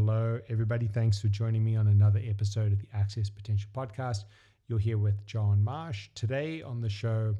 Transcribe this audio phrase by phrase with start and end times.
[0.00, 0.86] hello, everybody.
[0.86, 4.24] Thanks for joining me on another episode of the Access Potential Podcast.
[4.66, 6.08] You're here with John Marsh.
[6.14, 7.34] Today on the show,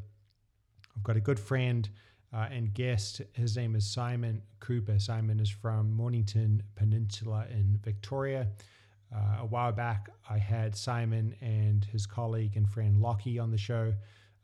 [0.94, 1.88] I've got a good friend
[2.34, 3.22] uh, and guest.
[3.32, 4.98] His name is Simon Cooper.
[4.98, 8.46] Simon is from Mornington Peninsula in Victoria.
[9.10, 13.56] Uh, a while back, I had Simon and his colleague and friend Lockie on the
[13.56, 13.94] show.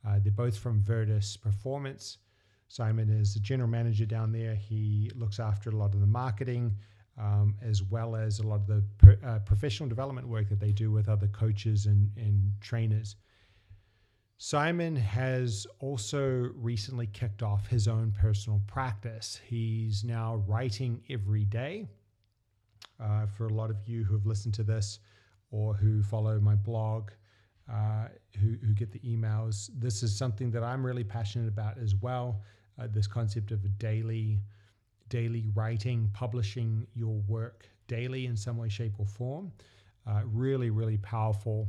[0.08, 2.16] Uh, they're both from Virtus Performance.
[2.68, 4.54] Simon is the general manager down there.
[4.54, 6.78] He looks after a lot of the marketing,
[7.18, 10.90] um, as well as a lot of the uh, professional development work that they do
[10.90, 13.16] with other coaches and, and trainers.
[14.38, 19.40] Simon has also recently kicked off his own personal practice.
[19.46, 21.88] He's now writing every day.
[22.98, 25.00] Uh, for a lot of you who have listened to this
[25.50, 27.10] or who follow my blog,
[27.70, 28.08] uh,
[28.40, 32.42] who, who get the emails, this is something that I'm really passionate about as well
[32.78, 34.40] uh, this concept of a daily
[35.08, 39.52] daily writing, publishing your work daily in some way, shape, or form.
[40.06, 41.68] Uh, really, really powerful.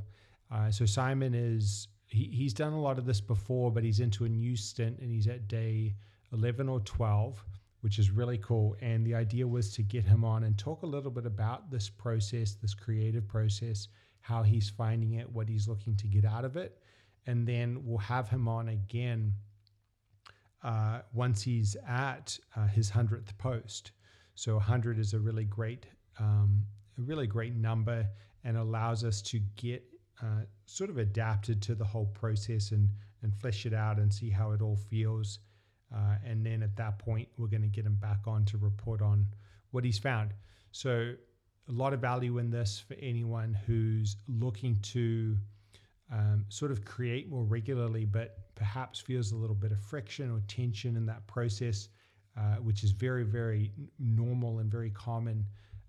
[0.52, 4.26] Uh, so Simon is he, he's done a lot of this before, but he's into
[4.26, 5.96] a new stint and he's at day
[6.34, 7.44] 11 or 12,
[7.82, 8.76] which is really cool.
[8.82, 11.90] And the idea was to get him on and talk a little bit about this
[11.90, 13.88] process, this creative process,
[14.22, 16.78] how he's finding it, what he's looking to get out of it.
[17.26, 19.34] And then we'll have him on again
[20.64, 23.92] uh, once he's at uh, his 100th post.
[24.36, 25.86] So 100 is a really great,
[26.20, 26.64] um,
[26.98, 28.08] a really great number
[28.44, 29.84] and allows us to get
[30.22, 32.90] uh, sort of adapted to the whole process and,
[33.22, 35.40] and flesh it out and see how it all feels.
[35.94, 39.02] Uh, and then at that point, we're going to get him back on to report
[39.02, 39.26] on
[39.72, 40.34] what he's found.
[40.72, 41.14] So
[41.70, 45.38] a lot of value in this for anyone who's looking to
[46.12, 50.42] um, sort of create more regularly, but perhaps feels a little bit of friction or
[50.48, 51.90] tension in that process,
[52.38, 55.46] uh, which is very, very normal and very common.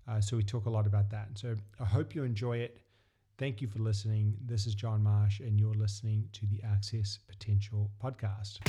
[0.07, 1.29] Uh, so we talk a lot about that.
[1.35, 2.81] So I hope you enjoy it.
[3.37, 4.35] Thank you for listening.
[4.45, 8.59] This is John Marsh, and you're listening to the Access Potential Podcast.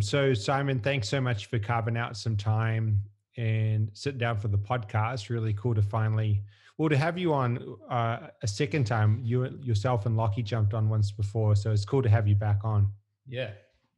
[0.00, 3.00] So, Simon, thanks so much for carving out some time
[3.36, 5.28] and sitting down for the podcast.
[5.28, 6.42] Really cool to finally
[6.80, 10.88] well, to have you on uh, a second time, you yourself and Lockie jumped on
[10.88, 12.90] once before, so it's cool to have you back on.
[13.28, 13.50] Yeah,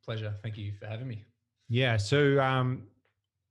[0.05, 0.35] pleasure.
[0.43, 1.25] Thank you for having me.
[1.69, 2.89] Yeah, so um,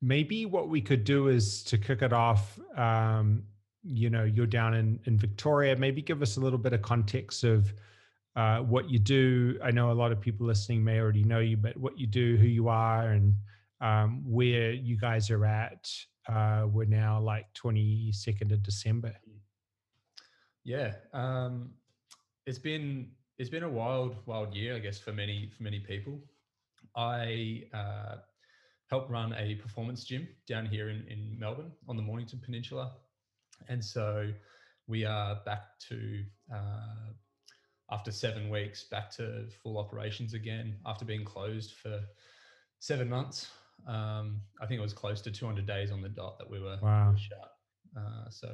[0.01, 2.59] maybe what we could do is to kick it off.
[2.75, 3.43] Um,
[3.85, 5.77] you know, you're down in in Victoria.
[5.77, 7.73] Maybe give us a little bit of context of
[8.35, 9.57] uh, what you do.
[9.63, 12.35] I know a lot of people listening may already know you, but what you do,
[12.35, 13.33] who you are, and
[13.81, 15.89] um, where you guys are at
[16.27, 19.13] uh, we're now like 22nd of December.
[20.63, 21.71] Yeah, um,
[22.45, 26.19] it's been it's been a wild wild year, I guess, for many for many people.
[26.95, 28.17] I uh,
[28.89, 32.91] help run a performance gym down here in, in Melbourne on the Mornington Peninsula,
[33.67, 34.31] and so
[34.87, 37.09] we are back to uh,
[37.89, 41.99] after seven weeks back to full operations again after being closed for
[42.79, 43.47] seven months
[43.87, 46.77] um, I think it was close to 200 days on the dot that we were,
[46.81, 47.13] wow.
[47.17, 47.51] shut.
[47.97, 48.47] Uh, so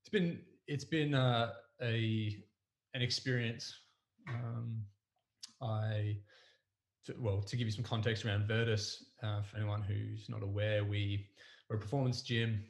[0.00, 1.52] it's been it's been uh,
[1.82, 2.36] a
[2.94, 3.72] an experience.
[4.28, 4.82] Um,
[5.62, 6.16] I
[7.06, 10.84] to, well to give you some context around Virtus uh, for anyone who's not aware,
[10.84, 11.26] we
[11.68, 12.64] we're a performance gym.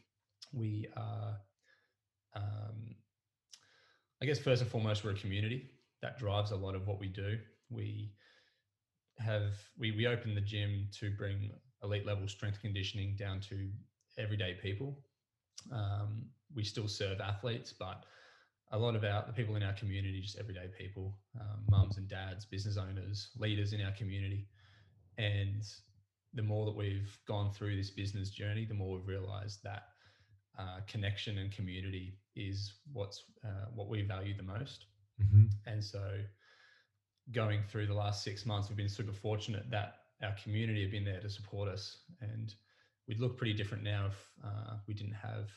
[0.52, 1.36] We are,
[2.34, 2.94] um,
[4.22, 5.70] I guess, first and foremost, we're a community
[6.02, 7.38] that drives a lot of what we do.
[7.70, 8.12] We
[9.18, 11.50] have we we open the gym to bring
[11.82, 13.70] elite level strength conditioning down to
[14.18, 14.98] everyday people.
[15.72, 18.04] Um, we still serve athletes, but
[18.72, 22.08] a lot of our the people in our community, just everyday people, um, mums and
[22.08, 24.46] dads, business owners, leaders in our community.
[25.16, 25.62] And
[26.34, 29.84] the more that we've gone through this business journey, the more we've realized that
[30.58, 34.86] uh, connection and community is what's uh, what we value the most.
[35.22, 35.44] Mm-hmm.
[35.66, 36.20] And so,
[37.32, 41.04] going through the last six months, we've been super fortunate that our community have been
[41.04, 41.98] there to support us.
[42.20, 42.54] And
[43.06, 45.50] we'd look pretty different now if uh, we didn't have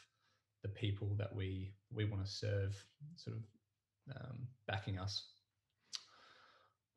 [0.64, 2.76] the people that we we want to serve
[3.16, 5.26] sort of um, backing us.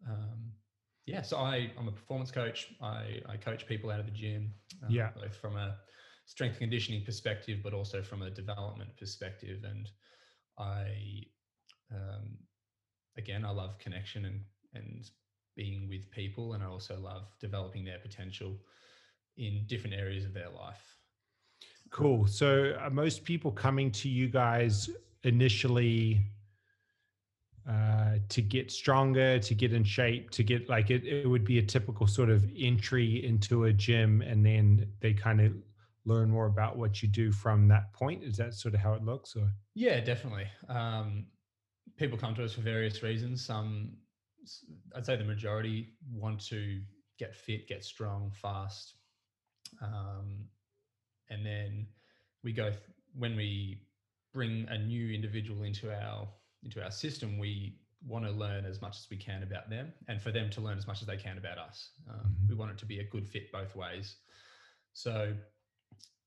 [0.09, 0.53] Um,
[1.07, 2.69] yeah, so I, I'm a performance coach.
[2.81, 4.53] I, I coach people out of the gym,
[4.83, 5.11] uh, yeah.
[5.15, 5.77] both from a
[6.27, 9.65] strength conditioning perspective, but also from a development perspective.
[9.65, 9.89] And
[10.59, 10.87] I,
[11.93, 12.39] um,
[13.19, 14.41] again, I love connection and
[14.75, 15.09] and
[15.57, 18.59] being with people and I also love developing their potential
[19.37, 20.97] in different areas of their life.
[21.91, 22.27] Cool.
[22.27, 24.91] So are most people coming to you guys
[25.23, 26.21] initially
[27.69, 31.59] uh, to get stronger, to get in shape, to get like it, it would be
[31.59, 35.53] a typical sort of entry into a gym and then they kind of
[36.05, 38.23] learn more about what you do from that point?
[38.23, 39.35] Is that sort of how it looks?
[39.37, 40.47] Or yeah, definitely.
[40.69, 41.27] Um,
[41.97, 43.45] people come to us for various reasons.
[43.45, 43.93] Some,
[44.97, 46.81] I'd say, the majority want to
[47.19, 48.95] get fit, get strong, fast,
[49.83, 50.47] um,
[51.31, 51.87] and then
[52.43, 52.81] we go th-
[53.17, 53.83] when we
[54.33, 56.29] bring a new individual into our
[56.65, 57.39] into our system.
[57.39, 60.61] We want to learn as much as we can about them, and for them to
[60.61, 61.91] learn as much as they can about us.
[62.11, 62.49] Um, mm-hmm.
[62.49, 64.17] We want it to be a good fit both ways.
[64.93, 65.35] So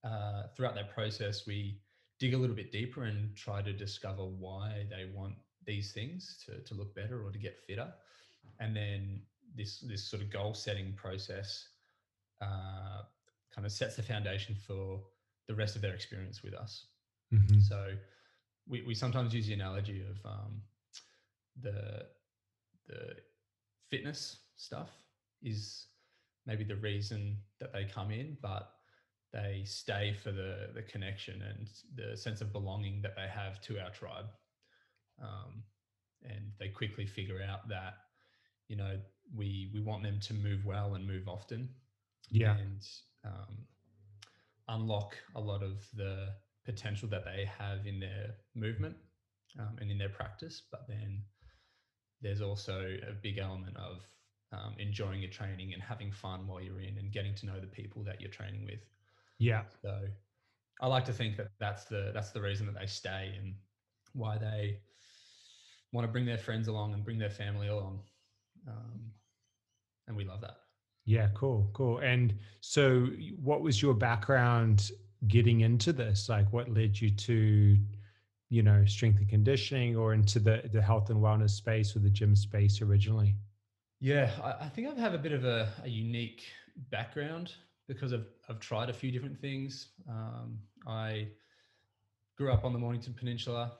[0.03, 1.79] uh, throughout that process, we
[2.19, 5.35] dig a little bit deeper and try to discover why they want
[5.67, 7.93] these things to, to look better or to get fitter.
[8.59, 9.21] And then
[9.55, 11.67] this, this sort of goal setting process
[12.41, 13.03] uh,
[13.53, 15.01] kind of sets the foundation for
[15.47, 16.87] the rest of their experience with us.
[17.31, 17.59] Mm-hmm.
[17.59, 17.91] So
[18.67, 20.61] we, we sometimes use the analogy of um,
[21.61, 22.05] the,
[22.87, 23.17] the
[23.89, 24.89] fitness stuff
[25.43, 25.85] is
[26.47, 28.71] maybe the reason that they come in, but
[29.33, 33.79] they stay for the the connection and the sense of belonging that they have to
[33.79, 34.25] our tribe.
[35.21, 35.63] Um,
[36.23, 37.95] and they quickly figure out that
[38.67, 38.97] you know
[39.35, 41.69] we we want them to move well and move often.
[42.29, 42.57] Yeah.
[42.57, 42.85] And
[43.25, 43.57] um,
[44.67, 46.29] unlock a lot of the
[46.65, 48.95] potential that they have in their movement
[49.59, 50.61] um, and in their practice.
[50.69, 51.23] But then
[52.21, 54.03] there's also a big element of
[54.51, 57.67] um, enjoying your training and having fun while you're in and getting to know the
[57.67, 58.79] people that you're training with.
[59.39, 59.63] Yeah.
[59.81, 59.99] So
[60.81, 63.55] I like to think that that's the that's the reason that they stay and
[64.13, 64.79] why they
[65.97, 68.01] want to bring their friends along and bring their family along.
[68.67, 69.11] Um,
[70.07, 70.57] and we love that.
[71.05, 71.97] Yeah, cool, cool.
[71.99, 73.07] And so,
[73.41, 74.91] what was your background
[75.27, 76.29] getting into this?
[76.29, 77.77] Like, what led you to,
[78.49, 82.09] you know, strength and conditioning, or into the the health and wellness space or the
[82.11, 83.35] gym space originally?
[83.99, 86.43] Yeah, I, I think I have a bit of a, a unique
[86.91, 87.53] background
[87.87, 89.87] because I've, I've tried a few different things.
[90.07, 91.29] Um, I
[92.37, 93.71] grew up on the Mornington Peninsula.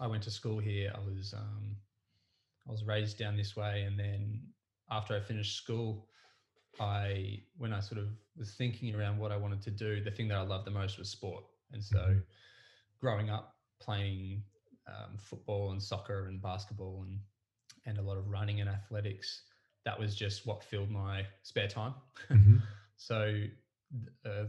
[0.00, 0.92] I went to school here.
[0.94, 1.76] I was um,
[2.68, 4.40] I was raised down this way, and then
[4.90, 6.08] after I finished school,
[6.80, 10.28] I when I sort of was thinking around what I wanted to do, the thing
[10.28, 11.44] that I loved the most was sport.
[11.72, 12.18] And so, mm-hmm.
[13.00, 14.42] growing up playing
[14.88, 17.18] um, football and soccer and basketball and
[17.86, 19.42] and a lot of running and athletics,
[19.84, 21.94] that was just what filled my spare time.
[22.30, 22.56] Mm-hmm.
[22.96, 23.34] So
[24.24, 24.44] uh,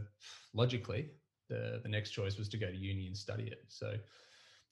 [0.53, 1.09] logically,
[1.49, 3.65] the the next choice was to go to uni and study it.
[3.67, 3.93] So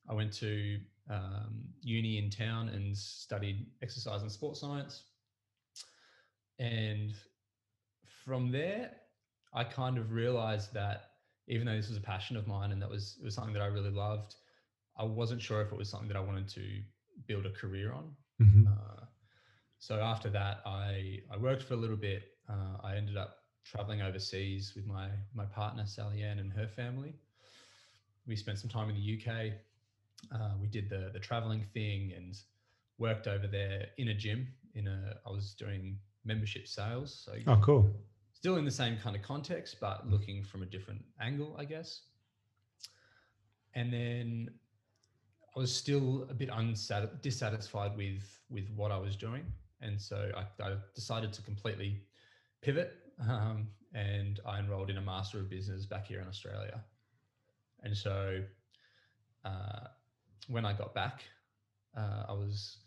[0.10, 5.04] I went to um, uni in town and studied exercise and sports science.
[6.60, 7.14] And
[8.24, 8.92] from there,
[9.54, 11.12] I kind of realized that
[11.48, 13.62] even though this was a passion of mine and that was it was something that
[13.62, 14.36] I really loved,
[14.98, 16.82] I wasn't sure if it was something that I wanted to
[17.28, 18.16] build a career on.
[18.42, 18.68] Mm-hmm.
[18.68, 19.06] Uh,
[19.80, 22.24] so after that, I I worked for a little bit.
[22.48, 27.14] Uh, I ended up traveling overseas with my my partner Sally Ann and her family.
[28.28, 29.54] We spent some time in the UK.
[30.34, 32.38] Uh, we did the the traveling thing and
[32.98, 34.48] worked over there in a gym.
[34.74, 37.24] In a, I was doing membership sales.
[37.26, 37.94] So oh, cool.
[38.34, 42.02] Still in the same kind of context, but looking from a different angle, I guess.
[43.74, 44.50] And then
[45.56, 49.44] I was still a bit unsat- dissatisfied with with what I was doing,
[49.82, 52.02] and so I, I decided to completely
[52.62, 52.94] pivot
[53.30, 56.82] um, and I enrolled in a Master of Business back here in Australia.
[57.84, 58.42] And so
[59.44, 59.88] uh,
[60.48, 61.24] when I got back,
[61.98, 62.78] uh, I was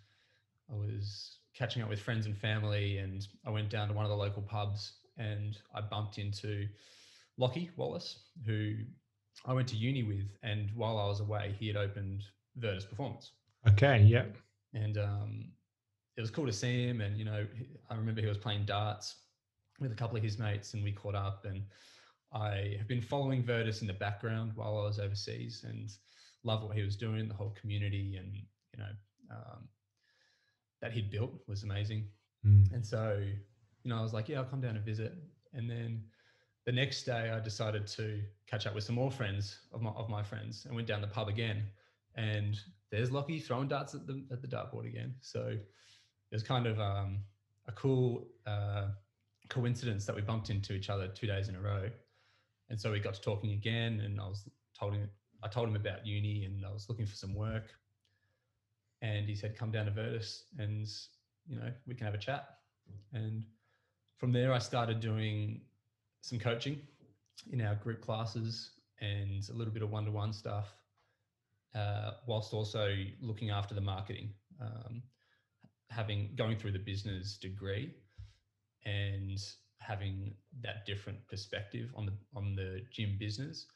[0.71, 4.11] I was catching up with friends and family, and I went down to one of
[4.11, 6.67] the local pubs, and I bumped into
[7.37, 8.75] Lockie Wallace, who
[9.45, 12.23] I went to uni with, and while I was away, he had opened
[12.57, 13.33] Virtus Performance.
[13.69, 14.37] Okay, yep.
[14.73, 15.45] And um,
[16.17, 17.47] it was cool to see him, and you know,
[17.91, 19.17] I remember he was playing darts
[19.81, 21.63] with a couple of his mates and we caught up and
[22.33, 25.91] I have been following Virtus in the background while I was overseas and
[26.45, 28.91] love what he was doing, the whole community and, you know,
[29.31, 29.69] um,
[30.81, 32.07] that he'd built was amazing.
[32.47, 32.73] Mm.
[32.73, 33.21] And so,
[33.83, 35.15] you know, I was like, yeah, I'll come down and visit.
[35.53, 36.03] And then
[36.67, 40.09] the next day I decided to catch up with some more friends of my, of
[40.09, 41.65] my friends and went down the pub again.
[42.17, 42.59] And
[42.91, 45.15] there's Lockie throwing darts at the, at the dartboard again.
[45.21, 47.21] So it was kind of um,
[47.67, 48.89] a cool, uh,
[49.49, 51.91] coincidence that we bumped into each other two days in a row.
[52.71, 54.49] And so we got to talking again and I was
[54.79, 55.09] told him
[55.45, 57.67] I told him about uni and I was looking for some work.
[59.03, 60.89] And he said, come down to Virtus and
[61.47, 62.49] you know, we can have a chat.
[63.13, 63.45] And
[64.17, 65.61] from there I started doing
[66.23, 66.81] some coaching
[67.53, 68.71] in our group classes
[69.01, 70.75] and a little bit of one-to-one stuff,
[71.75, 74.31] uh, whilst also looking after the marketing.
[74.61, 75.03] Um,
[75.91, 77.95] having going through the business degree
[78.85, 79.39] and
[79.79, 83.67] having that different perspective on the on the gym business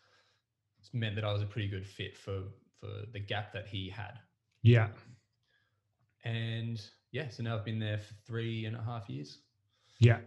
[0.92, 2.42] meant that I was a pretty good fit for
[2.80, 4.18] for the gap that he had.
[4.62, 4.88] Yeah.
[6.24, 6.80] And
[7.12, 9.38] yeah, so now I've been there for three and a half years.
[9.98, 10.18] Yeah.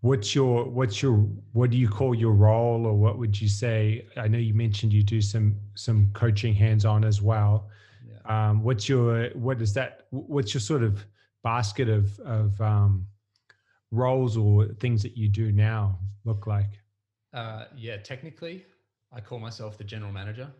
[0.00, 1.14] What's your what's your
[1.52, 4.06] what do you call your role or what would you say?
[4.16, 7.68] I know you mentioned you do some some coaching hands on as well.
[8.06, 8.50] Yeah.
[8.50, 10.06] Um, what's your what is that?
[10.10, 11.04] What's your sort of
[11.42, 13.06] basket of of um,
[13.90, 16.80] roles or things that you do now look like?
[17.32, 18.64] Uh, yeah, technically,
[19.14, 20.50] I call myself the general manager.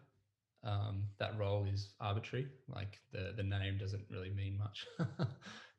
[0.62, 2.46] Um, that role is arbitrary.
[2.68, 4.86] Like the the name doesn't really mean much.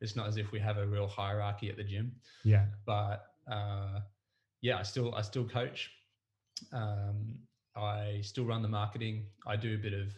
[0.02, 2.12] it's not as if we have a real hierarchy at the gym.
[2.44, 2.66] Yeah.
[2.86, 4.02] But uh,
[4.62, 5.90] yeah, I still I still coach.
[6.72, 7.36] Um,
[7.76, 9.26] I still run the marketing.
[9.46, 10.14] I do a bit of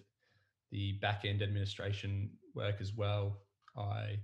[0.72, 3.42] the back end administration work as well.
[3.78, 4.20] I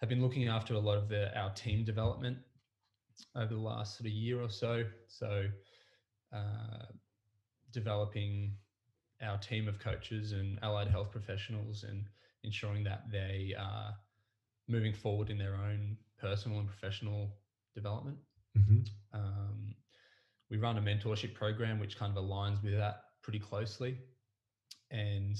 [0.00, 2.38] have been looking after a lot of the our team development
[3.34, 4.84] over the last sort of year or so.
[5.08, 5.46] So
[6.32, 6.86] uh,
[7.72, 8.52] developing
[9.22, 12.04] our team of coaches and allied health professionals and
[12.44, 13.94] ensuring that they are
[14.68, 17.34] moving forward in their own personal and professional
[17.74, 18.18] development.
[18.56, 18.82] Mm-hmm.
[19.12, 19.74] Um,
[20.50, 23.98] we run a mentorship program which kind of aligns with that pretty closely.
[24.90, 25.36] And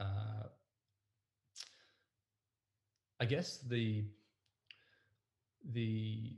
[0.00, 0.48] uh,
[3.20, 4.04] I guess the
[5.72, 6.36] the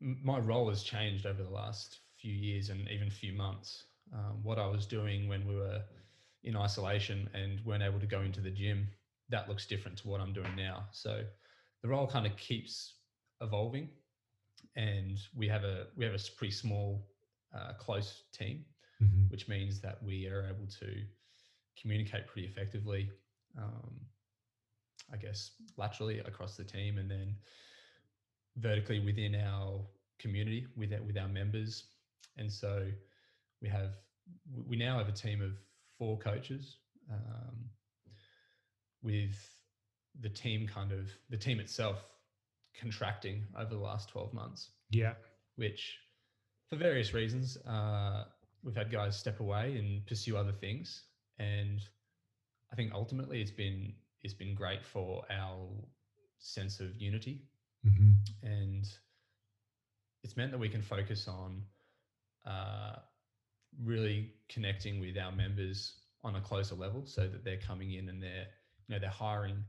[0.00, 3.84] my role has changed over the last few years and even few months.
[4.12, 5.80] Um, what I was doing when we were
[6.42, 8.88] in isolation and weren't able to go into the gym,
[9.28, 10.84] that looks different to what I'm doing now.
[10.92, 11.22] So
[11.82, 12.94] the role kind of keeps
[13.40, 13.88] evolving,
[14.76, 17.06] and we have a we have a pretty small,
[17.54, 18.64] uh, close team,
[19.02, 19.28] mm-hmm.
[19.28, 21.04] which means that we are able to
[21.80, 23.10] communicate pretty effectively.
[23.58, 24.00] Um,
[25.12, 27.34] I guess laterally across the team, and then
[28.56, 29.80] vertically within our
[30.18, 31.84] community with with our members
[32.36, 32.86] and so
[33.60, 33.90] we have
[34.66, 35.52] we now have a team of
[35.98, 36.76] four coaches
[37.10, 37.70] um,
[39.02, 39.34] with
[40.20, 41.98] the team kind of the team itself
[42.80, 44.70] contracting over the last 12 months.
[44.90, 45.14] Yeah.
[45.56, 45.98] Which
[46.68, 48.24] for various reasons uh,
[48.62, 51.04] we've had guys step away and pursue other things.
[51.38, 51.80] And
[52.72, 55.68] i think ultimately it's been it's been great for our
[56.38, 57.42] sense of unity.
[57.86, 58.10] Mm-hmm.
[58.46, 58.86] and
[60.22, 61.62] it's meant that we can focus on
[62.46, 62.96] uh,
[63.82, 68.22] really connecting with our members on a closer level so that they're coming in and
[68.22, 68.46] they're
[68.86, 69.64] you know they're hiring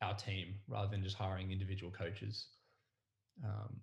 [0.00, 2.48] our team rather than just hiring individual coaches
[3.44, 3.80] um,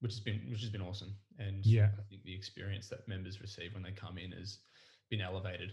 [0.00, 1.14] which has been which has been awesome.
[1.38, 1.88] And yeah.
[1.98, 4.58] I think the experience that members receive when they come in has
[5.10, 5.72] been elevated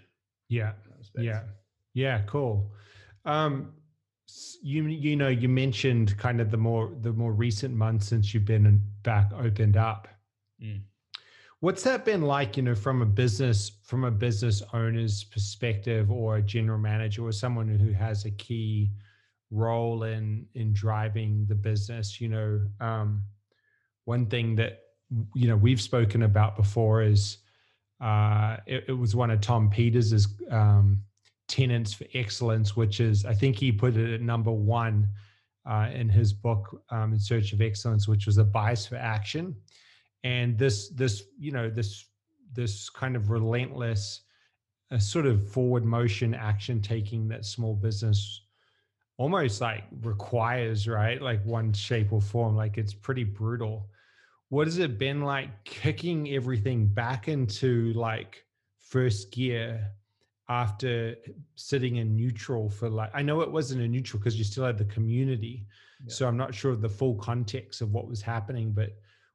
[0.50, 0.74] yeah.
[1.17, 1.41] yeah.
[1.93, 2.72] Yeah cool.
[3.25, 3.74] Um
[4.62, 8.46] you you know you mentioned kind of the more the more recent months since you've
[8.46, 10.08] been back opened up.
[10.62, 10.82] Mm.
[11.63, 16.36] What's that been like, you know, from a business from a business owner's perspective or
[16.36, 18.91] a general manager or someone who has a key
[19.50, 23.24] role in in driving the business, you know, um,
[24.03, 24.82] one thing that
[25.36, 27.38] you know we've spoken about before is
[28.01, 31.01] uh, it, it, was one of Tom Peters's um,
[31.48, 35.08] tenets for excellence, which is I think he put it at number one
[35.65, 39.55] uh, in his book um, in search of excellence, which was a bias for action
[40.24, 42.06] and this this you know this
[42.53, 44.22] this kind of relentless
[44.92, 48.42] uh, sort of forward motion action taking that small business
[49.18, 53.89] almost like requires right like one shape or form like it's pretty brutal
[54.50, 58.46] what has it been like kicking everything back into like
[58.80, 59.92] first gear
[60.50, 61.15] after
[61.56, 64.77] sitting in neutral for like i know it wasn't a neutral because you still had
[64.77, 65.65] the community
[66.06, 66.13] yeah.
[66.13, 68.89] so i'm not sure of the full context of what was happening but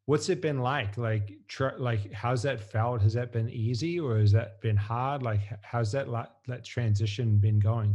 [0.08, 0.96] what's it been like?
[0.96, 3.02] Like tr- like how's that felt?
[3.02, 5.22] Has that been easy or has that been hard?
[5.22, 7.94] Like how's that like that transition been going?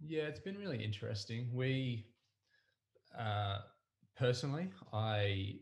[0.00, 1.48] Yeah it's been really interesting.
[1.52, 2.06] We
[3.18, 3.58] uh
[4.16, 5.54] personally i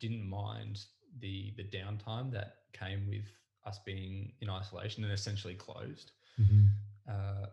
[0.00, 0.80] didn't mind
[1.20, 3.26] the the downtime that came with
[3.66, 6.12] us being in isolation and essentially closed.
[6.40, 6.64] Mm-hmm.
[7.10, 7.46] uh,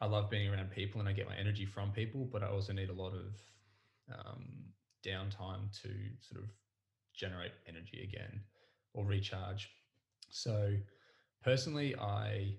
[0.00, 2.72] i love being around people and i get my energy from people but i also
[2.72, 3.28] need a lot of
[4.14, 4.44] um,
[5.04, 6.48] downtime to sort of
[7.16, 8.40] generate energy again
[8.94, 9.70] or recharge.
[10.30, 10.74] So,
[11.42, 12.56] personally, I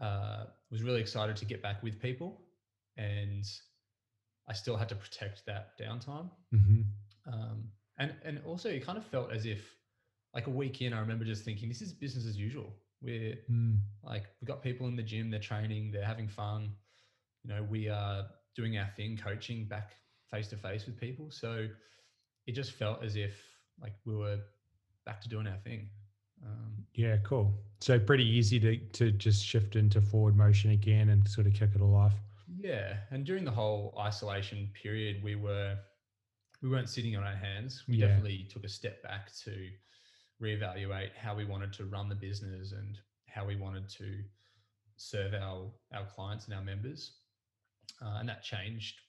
[0.00, 2.40] uh, was really excited to get back with people,
[2.96, 3.44] and
[4.48, 6.30] I still had to protect that downtime.
[6.54, 6.82] Mm-hmm.
[7.32, 7.64] Um,
[7.98, 9.60] and and also, it kind of felt as if,
[10.34, 12.74] like a week in, I remember just thinking, this is business as usual.
[13.00, 13.78] We're mm.
[14.02, 16.72] like we've got people in the gym, they're training, they're having fun.
[17.44, 19.92] You know, we are doing our thing, coaching back
[20.30, 21.30] face to face with people.
[21.30, 21.68] So
[22.46, 23.36] it just felt as if
[23.80, 24.38] like we were
[25.04, 25.88] back to doing our thing.
[26.44, 27.52] Um, yeah, cool.
[27.80, 31.70] So pretty easy to to just shift into forward motion again and sort of kick
[31.74, 32.14] it all off.
[32.56, 35.76] Yeah, and during the whole isolation period, we were
[36.62, 37.84] we weren't sitting on our hands.
[37.88, 38.06] We Yeah.
[38.06, 39.70] definitely took a step back to
[40.40, 44.22] reevaluate how we wanted to run the business and how we wanted to
[44.96, 47.18] serve our our clients and our members,
[48.02, 49.00] uh, and that changed.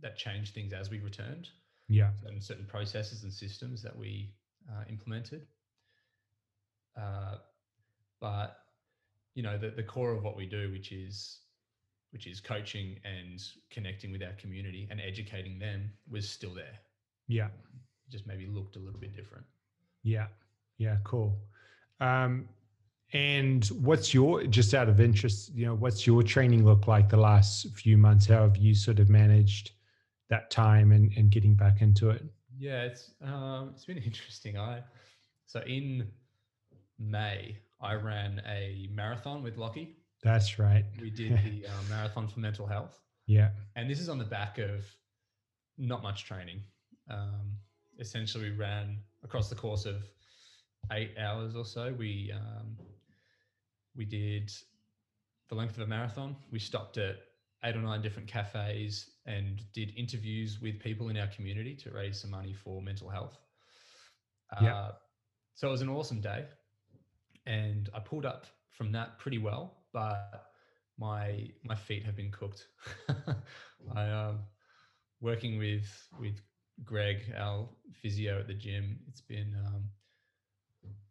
[0.00, 1.48] That changed things as we returned,
[1.88, 4.34] Yeah, and certain processes and systems that we
[4.70, 5.46] uh, implemented.
[6.96, 7.36] Uh,
[8.20, 8.58] but
[9.34, 11.40] you know, the the core of what we do, which is
[12.10, 13.40] which is coaching and
[13.70, 16.78] connecting with our community and educating them, was still there.
[17.26, 17.48] yeah,
[18.10, 19.44] Just maybe looked a little bit different.
[20.02, 20.26] yeah,
[20.78, 20.96] yeah.
[21.04, 21.38] Cool.
[22.00, 22.48] Um,
[23.12, 25.52] and what's your just out of interest?
[25.54, 28.26] You know, what's your training look like the last few months?
[28.26, 29.72] How have you sort of managed
[30.30, 32.24] that time and and getting back into it?
[32.58, 34.58] Yeah, it's um, it's been interesting.
[34.58, 34.82] I
[35.46, 36.08] so in
[36.98, 39.96] May I ran a marathon with Lockie.
[40.22, 40.84] That's right.
[41.00, 44.58] We did the uh, marathon for mental health, Yeah, and this is on the back
[44.58, 44.84] of
[45.76, 46.62] not much training.
[47.08, 47.56] Um,
[48.00, 50.02] essentially, we ran across the course of
[50.92, 51.94] eight hours or so.
[51.96, 52.76] We um,
[53.94, 54.50] we did
[55.48, 56.36] the length of a marathon.
[56.50, 57.16] We stopped at
[57.64, 62.20] eight or nine different cafes and did interviews with people in our community to raise
[62.20, 63.38] some money for mental health.
[64.60, 64.74] Yeah.
[64.74, 64.92] Uh,
[65.54, 66.46] so it was an awesome day,
[67.46, 70.28] and I pulled up from that pretty well, but
[70.98, 72.68] my my feet have been cooked.
[73.94, 74.40] I um
[75.20, 76.40] working with with
[76.84, 79.00] Greg, our physio at the gym.
[79.08, 79.90] It's been um,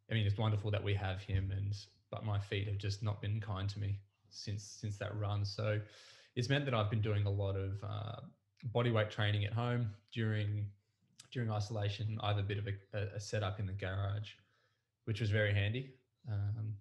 [0.09, 1.73] I mean, it's wonderful that we have him, and
[2.09, 3.99] but my feet have just not been kind to me
[4.29, 5.45] since since that run.
[5.45, 5.79] So
[6.37, 8.21] it's meant that I've been doing a lot of uh,
[8.65, 10.67] body weight training at home during
[11.33, 12.17] during isolation.
[12.21, 14.29] I have a bit of a, a setup in the garage,
[15.05, 15.95] which was very handy.
[16.31, 16.75] Um,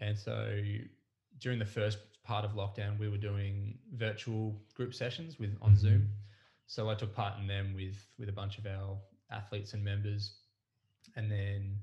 [0.00, 0.60] and so
[1.38, 5.78] during the first part of lockdown, we were doing virtual group sessions with on Mhm.
[5.78, 6.08] Zoom.
[6.66, 9.00] So I took part in them with with a bunch of our
[9.30, 10.40] athletes and members,
[11.14, 11.78] and then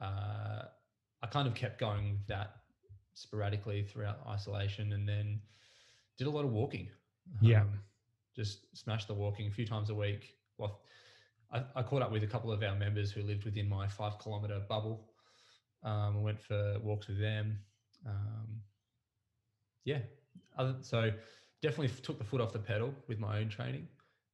[0.00, 0.64] uh,
[1.22, 2.59] I kind of kept going with that
[3.14, 5.40] sporadically throughout isolation, and then
[6.18, 6.88] did a lot of walking.
[7.40, 7.62] Yeah.
[7.62, 7.80] Um,
[8.36, 10.36] just smashed the walking a few times a week.
[10.58, 10.80] Well,
[11.52, 14.18] I, I caught up with a couple of our members who lived within my five
[14.18, 15.10] kilometer bubble.
[15.82, 17.58] Um, I went for walks with them.
[18.06, 18.60] Um,
[19.84, 19.98] yeah,
[20.56, 21.10] other, so
[21.62, 23.88] definitely took the foot off the pedal with my own training,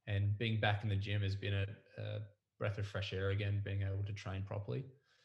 [0.06, 1.66] and being back in the gym has been a,
[1.98, 2.18] a
[2.58, 3.62] breath of fresh air again.
[3.64, 4.84] Being able to train properly,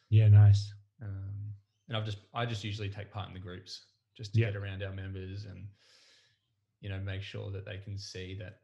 [0.10, 0.74] yeah, nice.
[1.02, 1.51] um,
[1.92, 4.48] and I've just I just usually take part in the groups just to Yeah.
[4.48, 5.68] get around our members and
[6.80, 8.62] you know make sure that they can see that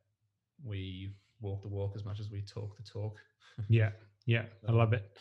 [0.64, 3.20] we walk the walk as much as we talk the talk.
[3.70, 3.90] Yeah,
[4.28, 5.18] yeah, I love it.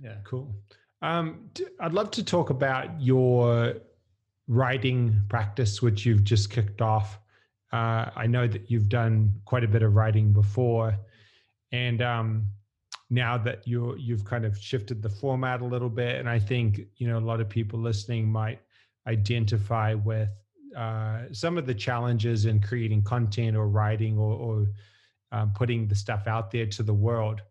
[0.00, 0.18] Yeah.
[0.24, 0.54] Cool.
[1.02, 3.74] Um, I'd love to talk about your
[4.46, 7.18] writing practice, which you've just kicked off.
[7.72, 10.96] Uh, I know that you've done quite a bit of writing before,
[11.72, 12.46] and um,
[13.10, 16.80] now that you're you've kind of shifted the format a little bit, and I think
[16.96, 18.60] you know a lot of people listening might
[19.06, 20.30] identify with
[20.76, 24.66] uh, some of the challenges in creating content or writing or, or
[25.32, 27.42] um, putting the stuff out there to the world.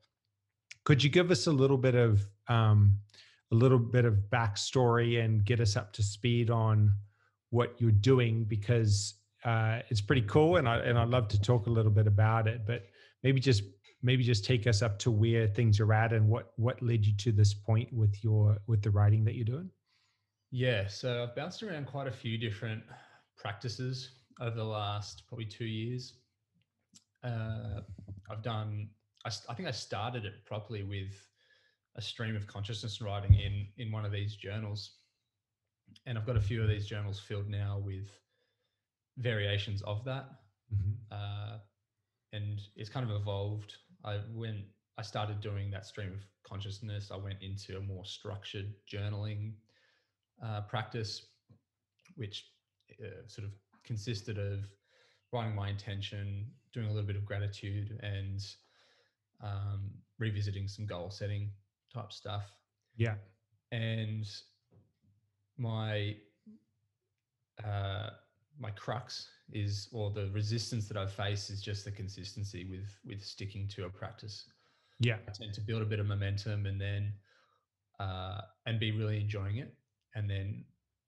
[0.86, 2.98] Could you give us a little bit of um,
[3.52, 6.94] a little bit of backstory and get us up to speed on
[7.50, 11.68] what you're doing because uh, it's pretty cool and I and I'd love to talk
[11.68, 12.86] a little bit about it, but
[13.24, 13.64] maybe just
[14.02, 17.14] maybe just take us up to where things are at and what what led you
[17.18, 19.70] to this point with your with the writing that you're doing.
[20.52, 22.84] Yeah, so I've bounced around quite a few different
[23.38, 26.14] practices over the last probably two years.
[27.24, 27.82] Uh,
[28.30, 28.90] I've done.
[29.26, 31.14] I, I think I started it properly with
[31.96, 34.92] a stream of consciousness writing in in one of these journals,
[36.06, 38.10] and I've got a few of these journals filled now with
[39.18, 40.30] variations of that,
[41.12, 41.58] uh,
[42.32, 43.76] and it's kind of evolved.
[44.04, 44.66] I when
[44.98, 49.54] I started doing that stream of consciousness, I went into a more structured journaling
[50.44, 51.28] uh, practice,
[52.16, 52.46] which
[53.04, 54.66] uh, sort of consisted of
[55.32, 58.46] writing my intention, doing a little bit of gratitude, and
[59.42, 61.52] um, revisiting some goal setting
[61.94, 62.52] type stuff.
[62.98, 63.16] Yeah.
[63.72, 64.26] And
[65.58, 66.16] my
[67.64, 68.10] uh,
[68.60, 73.24] my crux is, or the resistance that I face is just the consistency with with
[73.24, 74.46] sticking to a practice.
[75.00, 75.18] Yeah.
[75.28, 77.14] I tend to build a bit of momentum and then
[78.00, 79.74] uh, and be really enjoying it,
[80.16, 80.66] and then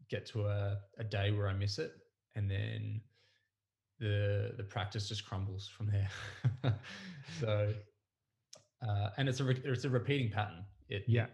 [0.10, 1.94] get to a, a day where I miss it,
[2.36, 3.02] and then
[4.00, 6.10] the the practice just crumbles from there.
[7.40, 7.74] so
[8.88, 10.66] uh, and it's a it's a repeating pattern.
[10.90, 11.28] It Yeah.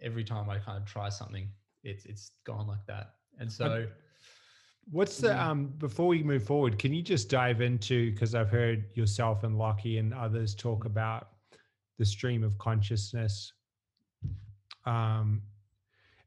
[0.00, 1.48] every time I kind of try something,
[1.82, 3.14] it's it's gone like that.
[3.38, 3.86] And so
[4.90, 5.38] What's the Mhm.
[5.38, 9.56] um before we move forward, can you just dive into because I've heard yourself and
[9.56, 11.28] Lockie and others talk about
[11.98, 13.52] the stream of consciousness
[14.86, 15.42] um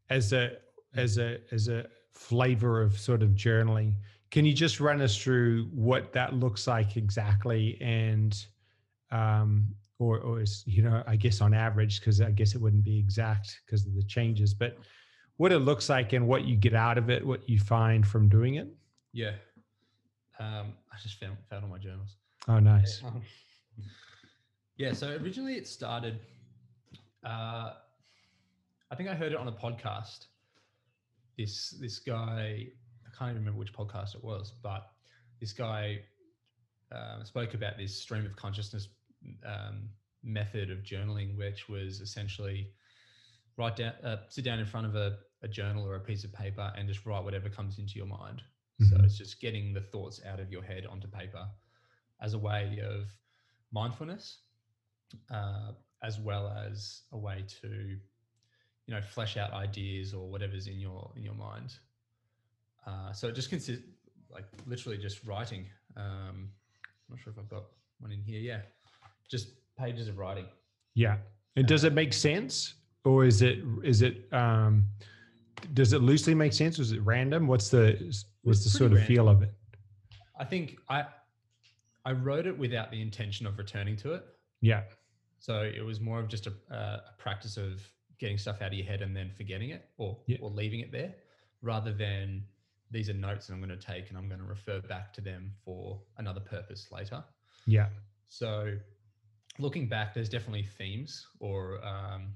[0.10, 0.58] as a
[0.96, 3.96] as a as a flavor of sort of journaling.
[4.32, 8.46] Can you just run us through what that looks like exactly and
[9.12, 12.84] um or or is you know I guess on average because I guess it wouldn't
[12.84, 14.78] be exact because of the changes but
[15.38, 18.30] what it looks like and what you get out of it, what you find from
[18.30, 18.68] doing it.
[19.14, 19.34] yeah,
[20.40, 22.16] um, I just found found all my journals.
[22.48, 23.02] Oh, nice.
[23.06, 23.22] Um,
[24.78, 26.20] yeah, so originally it started.
[27.26, 27.74] Uh,
[28.92, 30.26] I think I heard it on a podcast.
[31.38, 32.68] This this guy,
[33.06, 34.92] I can't even remember which podcast it was, but
[35.40, 36.00] this guy
[36.92, 38.90] um, spoke about this stream of consciousness
[39.46, 39.90] um,
[40.24, 42.72] method of journaling, which was essentially
[43.58, 46.34] write down, uh, sit down in front of a, a journal or a piece of
[46.34, 48.42] paper and just write whatever comes into your mind.
[48.90, 49.04] So Mhm.
[49.06, 51.48] it's just getting the thoughts out of your head onto paper
[52.22, 53.12] as a way of
[53.72, 54.40] mindfulness,
[55.30, 57.68] uh, as well as a way to,
[58.88, 61.78] you know, flesh out ideas or whatever's in your in your mind.
[62.86, 63.86] Uh, so it just consists
[64.30, 65.70] like literally just writing.
[65.96, 67.66] Um, I'm not sure if I've got
[68.00, 68.40] one in here.
[68.40, 68.62] Yeah,
[69.30, 70.48] just pages of writing.
[70.96, 71.20] Yeah.
[71.56, 72.74] And does it make sense
[73.06, 74.86] or is it is it um
[75.74, 76.78] does it loosely make sense?
[76.78, 77.48] Was it random?
[77.48, 77.98] What's the
[78.44, 79.54] what's the sort of feel of it?
[80.40, 81.06] I think I
[82.06, 84.26] I wrote it without the intention of returning to it.
[84.62, 84.84] Yeah.
[85.40, 87.82] So it was more of just a, uh, a practice of
[88.20, 90.38] getting stuff out of your head and then forgetting it or, Yeah.
[90.42, 91.14] or leaving it there
[91.62, 92.46] rather than
[92.92, 95.22] these are notes that I'm going to take and I'm going to refer back to
[95.22, 97.24] them for another purpose later.
[97.66, 97.88] Yeah.
[98.30, 98.78] So
[99.60, 102.34] looking back, there's definitely themes or, um,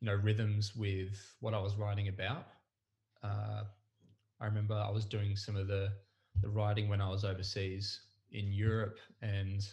[0.00, 2.46] you know, rhythms with what I was writing about.
[3.22, 3.64] Uh,
[4.40, 5.92] I remember I was doing some of the,
[6.42, 8.00] the writing when I was overseas
[8.32, 9.66] in Europe and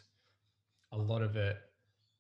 [0.92, 1.58] a lot of it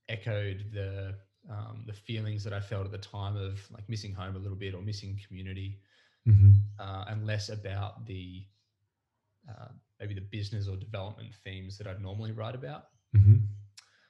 [0.09, 1.15] echoed the
[1.49, 4.57] um, the feelings that I felt at the time of like missing home a little
[4.57, 5.79] bit or missing community,
[6.25, 8.45] hmm uh, and less about the
[9.49, 9.67] uh,
[9.99, 12.85] maybe the business or development themes that I'd normally write about.
[13.13, 13.35] hmm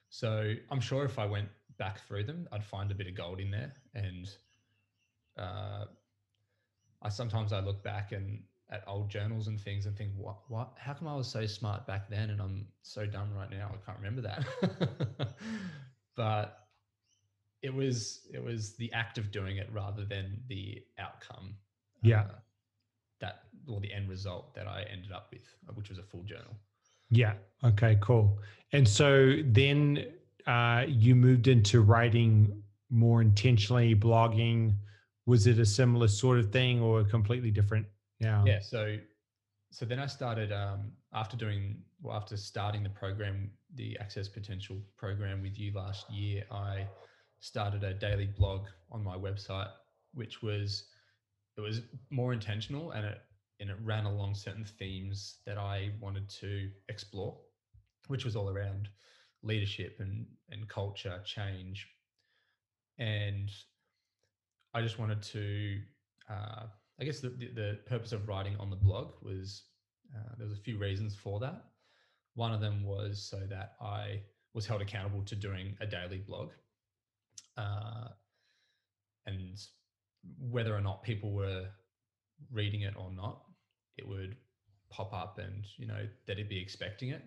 [0.10, 3.40] So I'm sure if I went back through them, I'd find a bit of gold
[3.40, 3.74] in there.
[3.96, 4.30] And
[5.38, 5.86] uh,
[7.02, 10.72] I sometimes I look back and at old journals and things and think, what, what,
[10.78, 13.72] how come I was so smart back then and I'm so dumb right now?
[13.72, 15.36] I can't remember that.
[16.16, 16.60] but
[17.62, 21.56] it was it was the act of doing it rather than the outcome.
[22.02, 22.22] Yeah.
[22.22, 22.36] uh,
[23.22, 26.24] that or the end result that I ended up with, uh, which was a full
[26.24, 26.56] journal.
[27.10, 27.34] Yeah.
[27.64, 28.40] Okay, cool.
[28.74, 30.06] And so then
[30.48, 34.76] uh, you moved into writing more intentionally, blogging.
[35.26, 37.88] Was it a similar sort of thing or completely different?
[38.24, 38.44] Yeah.
[38.46, 38.98] yeah so
[39.72, 44.78] so then i started um, after doing well after starting the program the access potential
[44.98, 46.88] program with you last year i
[47.40, 49.70] started a daily blog on my website
[50.14, 50.86] which was
[51.58, 53.22] it was more intentional and it
[53.60, 57.36] and it ran along certain themes that i wanted to explore
[58.08, 58.88] which was all around
[59.44, 61.88] leadership and and culture change
[63.00, 63.52] and
[64.74, 65.80] i just wanted to
[66.30, 66.66] uh,
[67.00, 69.64] I guess the, the, purpose of writing on the blog was
[70.16, 71.64] uh, there was a few reasons for that.
[72.36, 74.22] One of them was so that I
[74.54, 76.52] was held accountable to doing a daily blog,
[77.58, 78.10] uh,
[79.26, 79.58] and
[80.40, 81.66] whether or not people were
[82.52, 83.42] reading it or not,
[83.98, 84.36] it would
[84.90, 87.24] pop up, and you know they'd be expecting it.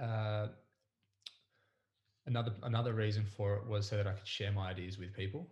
[0.00, 0.48] Uh,
[2.26, 5.48] another another reason for it was so that I could share my ideas with people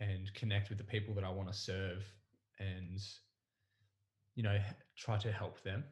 [0.00, 2.04] and connect with the people that I want to serve
[2.58, 3.00] and
[4.34, 4.58] you know
[4.96, 5.84] try to help them.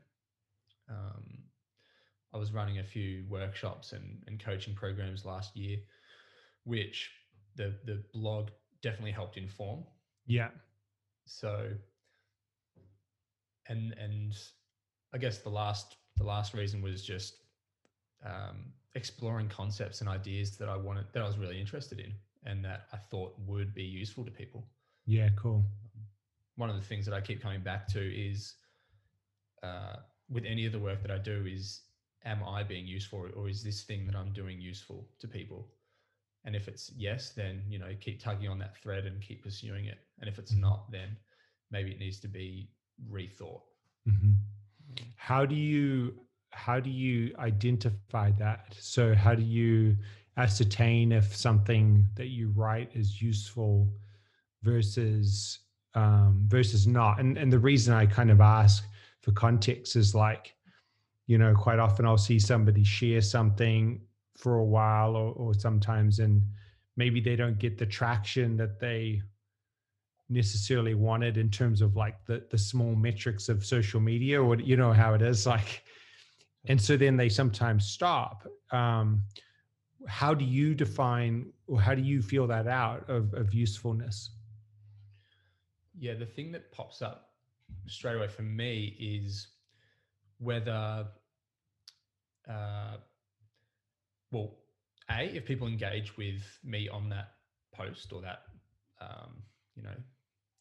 [0.91, 1.45] Um,
[2.35, 5.79] I was running a few workshops and, and coaching programs last year,
[6.65, 7.11] which
[7.57, 8.51] the the blog
[8.83, 9.85] definitely helped inform.
[10.27, 10.49] Yeah.
[11.27, 11.71] So
[13.69, 14.35] and and
[15.15, 17.44] I guess the last the last reason was just
[18.25, 22.13] um, exploring concepts and ideas that I wanted that I was really interested in
[22.45, 24.65] and that I thought would be useful to people.
[25.07, 25.29] Yeah.
[25.37, 25.65] Cool.
[26.57, 28.55] One of the things that I keep coming back to is
[29.63, 29.97] uh,
[30.29, 31.83] with any of the work that I do is
[32.25, 35.69] am I being useful or is this thing that I'm doing useful to people?
[36.45, 39.87] And if it's yes, then you know keep tugging on that thread and keep pursuing
[39.87, 39.99] it.
[40.21, 41.17] And if it's not, then
[41.71, 42.69] maybe it needs to be
[43.11, 43.63] rethought.
[44.07, 44.33] hmm
[45.17, 46.15] How do you
[46.55, 48.75] how do you identify that?
[48.79, 49.97] So how do you
[50.37, 53.89] ascertain if something that you write is useful
[54.63, 55.61] versus
[55.95, 57.21] um, versus not?
[57.21, 58.85] And and the reason I kind of ask
[59.21, 60.55] for context is like,
[61.27, 64.01] you know, quite often I'll see somebody share something
[64.37, 66.43] for a while or, or sometimes and
[66.97, 69.23] maybe they don't get the traction that they
[70.29, 74.77] necessarily wanted in terms of like the the small metrics of social media or you
[74.77, 75.85] know how it is like
[76.67, 79.23] and so then they sometimes stop um,
[80.07, 84.31] how do you define or how do you feel that out of, of usefulness?
[85.99, 87.31] Yeah the thing that pops up
[87.87, 89.49] straight away for me is
[90.39, 91.07] whether
[92.49, 92.97] uh,
[94.31, 94.57] well
[95.11, 97.35] a if people engage with me on that
[97.73, 98.43] post or that
[99.01, 99.43] um,
[99.75, 99.95] you know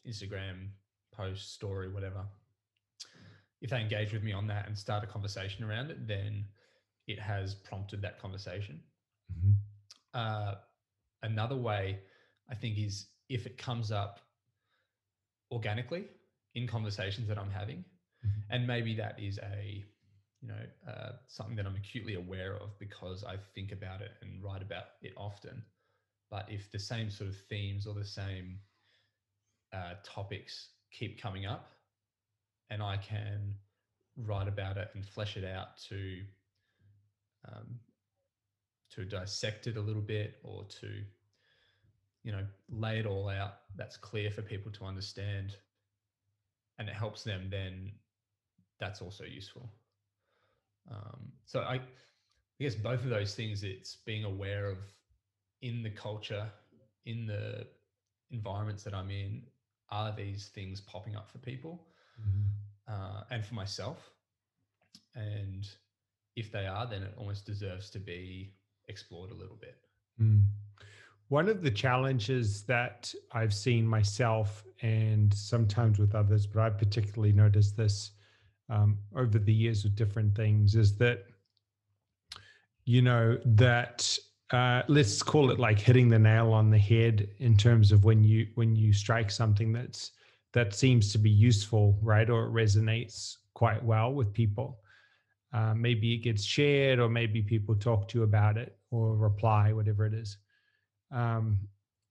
[0.07, 0.67] instagram
[1.11, 2.23] post story whatever
[3.63, 6.45] if they engage with me on that and start a conversation around it, then
[7.07, 8.81] it has prompted that conversation.
[9.31, 9.53] Mm-hmm.
[10.13, 10.55] Uh,
[11.23, 11.99] another way
[12.51, 14.19] I think is if it comes up
[15.49, 16.05] organically
[16.55, 18.53] in conversations that I'm having, mm-hmm.
[18.53, 19.85] and maybe that is a
[20.41, 24.43] you know uh, something that I'm acutely aware of because I think about it and
[24.43, 25.63] write about it often.
[26.29, 28.59] But if the same sort of themes or the same
[29.71, 31.69] uh, topics keep coming up,
[32.69, 33.55] and I can
[34.17, 36.19] write about it and flesh it out to
[37.47, 37.79] um,
[38.91, 40.87] to dissect it a little bit or to
[42.23, 45.55] you know lay it all out that's clear for people to understand.
[46.79, 47.91] And it helps them then
[48.79, 49.69] that's also useful.
[50.91, 51.81] Um, so I, I
[52.59, 54.77] guess both of those things it's being aware of
[55.61, 56.45] in the culture
[57.05, 57.65] in the
[58.31, 59.41] environments that i'm in
[59.89, 61.87] are these things popping up for people
[62.19, 62.43] mm-hmm
[62.87, 64.11] uh, and for myself.
[65.15, 65.67] And
[66.35, 68.53] if they are, then it almost deserves to be
[68.87, 69.77] explored a little bit.
[70.21, 70.43] Mm.
[71.29, 77.31] One of the challenges that I've seen myself and sometimes with others, but I've particularly
[77.31, 78.11] noticed this
[78.69, 81.25] um, over the years with different things, is that,
[82.85, 84.17] you know, that
[84.51, 88.23] uh, let's call it like hitting the nail on the head in terms of when
[88.23, 90.11] you when you strike something that's
[90.53, 92.29] that seems to be useful, right?
[92.29, 94.79] Or it resonates quite well with people.
[95.51, 99.71] Uh, maybe it gets shared, or maybe people talk to you about it or reply,
[99.73, 100.37] whatever it is.
[101.11, 101.59] Um,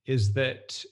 [0.07, 0.85] is that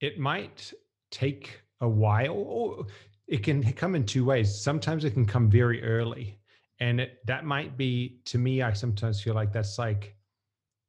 [0.00, 0.72] it might
[1.10, 2.86] take a while, or
[3.26, 4.60] it can come in two ways.
[4.60, 6.38] Sometimes it can come very early,
[6.80, 8.62] and it, that might be to me.
[8.62, 10.14] I sometimes feel like that's like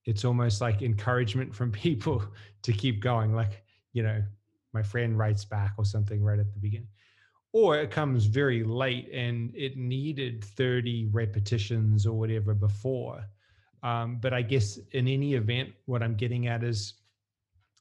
[0.05, 2.23] it's almost like encouragement from people
[2.63, 3.33] to keep going.
[3.33, 4.23] Like you know,
[4.73, 6.87] my friend writes back or something right at the beginning.
[7.51, 13.23] Or it comes very late and it needed 30 repetitions or whatever before.
[13.81, 16.95] Um, but i guess in any event what i'm getting at is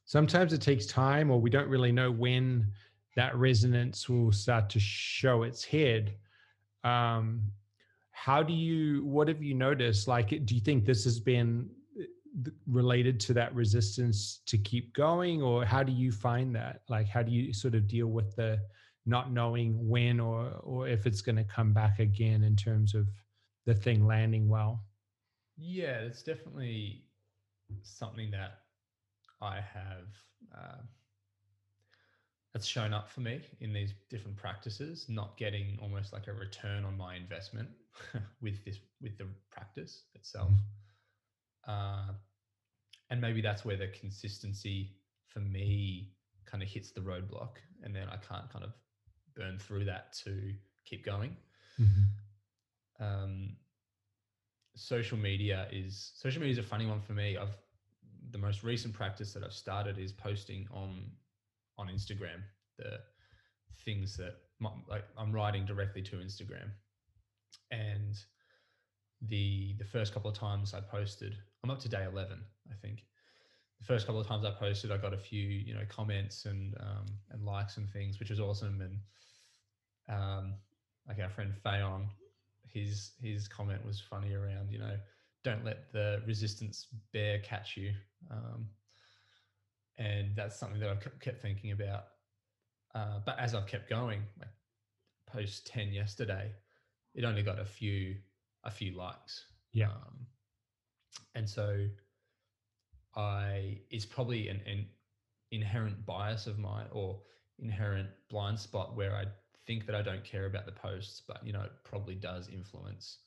[0.05, 2.73] sometimes it takes time or we don't really know when
[3.15, 6.15] that resonance will start to show its head.
[6.85, 7.43] Um,
[8.13, 10.09] how do you what have you noticed?
[10.09, 11.69] Like do you think this has been
[12.67, 16.83] related to that resistance to keep going or how do you find that?
[16.89, 18.61] Like how do you sort of deal with the
[19.07, 23.09] not knowing when or or if it's going to come back again in terms of
[23.67, 24.85] the thing landing well?
[25.57, 27.05] Yeah it's definitely
[27.83, 28.61] something that
[29.43, 30.09] i have
[30.57, 30.81] uh,
[32.53, 36.85] that's shown up for me in these different practices not getting almost like a return
[36.85, 37.69] on my investment
[38.43, 40.49] with this with the practice itself.
[40.49, 40.88] Mm-hmm
[41.69, 42.13] uh,
[43.11, 46.11] and maybe that's where the consistency for me
[46.47, 48.73] kind of hits the roadblock, and then I can't kind of
[49.37, 50.55] burn through that to
[50.85, 51.37] keep going.
[51.81, 53.05] Mm-hmm.
[53.05, 53.57] Um,
[54.75, 57.37] social media is social media is a funny one for me.
[57.37, 57.57] I've
[58.31, 61.11] the most recent practice that I've started is posting on
[61.79, 62.43] on Instagram
[62.79, 62.99] the
[63.85, 66.71] things that my, like I'm writing directly to Instagram,
[69.29, 72.39] the the first couple of times I posted, I'm up to day 11,
[72.71, 73.05] I think.
[73.79, 76.75] The first couple of times I posted, I got a few, you know, comments and
[76.81, 78.81] um, and likes and things, which was awesome.
[78.81, 80.55] And um,
[81.07, 82.07] like our friend Fayon,
[82.67, 84.97] his his comment was funny around, you know,
[85.45, 87.93] don't let the resistance bear catch you.
[88.31, 88.69] Um,
[89.99, 92.05] and that's something that I've kept thinking about.
[92.95, 94.49] Uh, but as I've kept going, like
[95.27, 96.53] post 10 yesterday,
[97.15, 98.17] it only got a few
[98.65, 99.45] a few likes.
[99.73, 99.89] Yeah.
[99.89, 100.27] Um,
[101.35, 101.87] and so
[103.17, 104.87] I it's probably an, an
[105.51, 107.21] inherent bias of mine or
[107.59, 109.25] inherent blind spot where I
[109.67, 113.19] think that I don't care about the posts, but you know, it probably does influence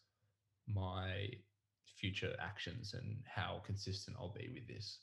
[0.68, 1.30] my
[1.86, 5.00] future actions and how consistent I'll be with this.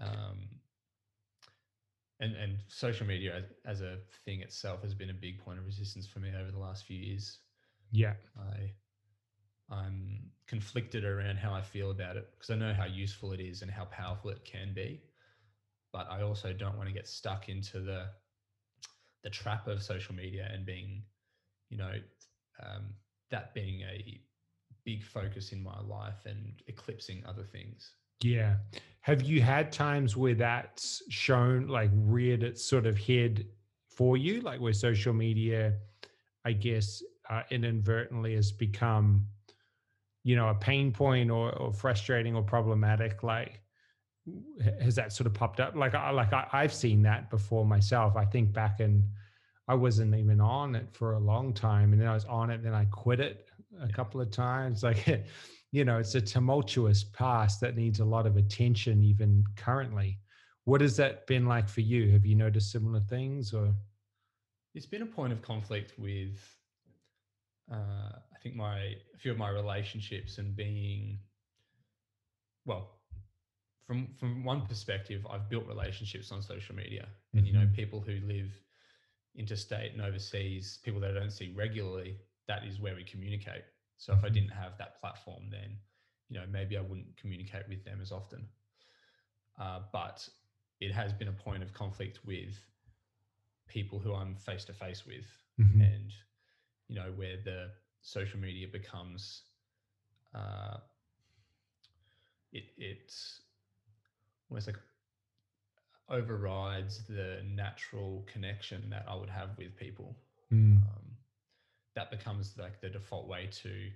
[0.00, 0.48] Um,
[2.20, 5.66] and and social media as, as a thing itself has been a big point of
[5.66, 7.38] resistance for me over the last few years.
[7.90, 8.72] Yeah, I
[9.70, 13.62] I'm conflicted around how I feel about it because I know how useful it is
[13.62, 15.02] and how powerful it can be,
[15.92, 18.06] but I also don't want to get stuck into the
[19.24, 21.02] the trap of social media and being,
[21.70, 21.92] you know,
[22.64, 22.94] um,
[23.30, 24.20] that being a
[24.84, 27.92] big focus in my life and eclipsing other things.
[28.22, 28.56] Yeah.
[29.00, 33.46] Have you had times where that's shown, like, reared its sort of head
[33.88, 35.74] for you, like where social media,
[36.44, 39.26] I guess, uh, inadvertently has become,
[40.28, 43.22] you know, a pain point or, or frustrating or problematic?
[43.22, 43.62] Like,
[44.78, 45.74] has that sort of popped up?
[45.74, 48.14] Like, I, like I, I've seen that before myself.
[48.14, 49.02] I think back in,
[49.68, 52.62] I wasn't even on it for a long time, and then I was on it,
[52.62, 53.48] then I quit it
[53.80, 53.92] a yeah.
[53.92, 54.82] couple of times.
[54.88, 55.24] Like,
[55.72, 60.18] you know, it's a tumultuous past that needs a lot of attention, even currently.
[60.64, 62.10] What has that been like for you?
[62.12, 63.72] Have you noticed similar things, or?
[64.74, 66.38] It's been a point of conflict with,
[67.72, 68.78] uh, I think my
[69.14, 71.18] a few of my relationships and being,
[72.64, 72.98] well,
[73.86, 77.46] from from one perspective, I've built relationships on social media, and mm-hmm.
[77.46, 77.74] you know, mm-hmm.
[77.74, 78.50] people who live
[79.36, 82.16] interstate and overseas, people that I don't see regularly,
[82.48, 83.62] that is where we communicate.
[83.96, 84.34] So if I mm-hmm.
[84.34, 85.76] didn't have that platform, then
[86.28, 88.46] you know maybe I wouldn't communicate with them as often.
[89.60, 90.26] Uh, but
[90.80, 92.54] it has been a point of conflict with
[93.68, 95.26] people who I'm face to face with,
[95.60, 95.80] mm-hmm.
[95.80, 96.12] and
[96.88, 97.70] you know where the
[98.00, 99.42] social media becomes
[100.34, 100.78] uh,
[102.52, 103.40] it it's
[104.50, 104.78] almost like
[106.10, 110.16] overrides the natural connection that I would have with people.
[110.52, 110.76] Mm.
[110.76, 111.16] Um,
[111.94, 113.90] that becomes like the default way to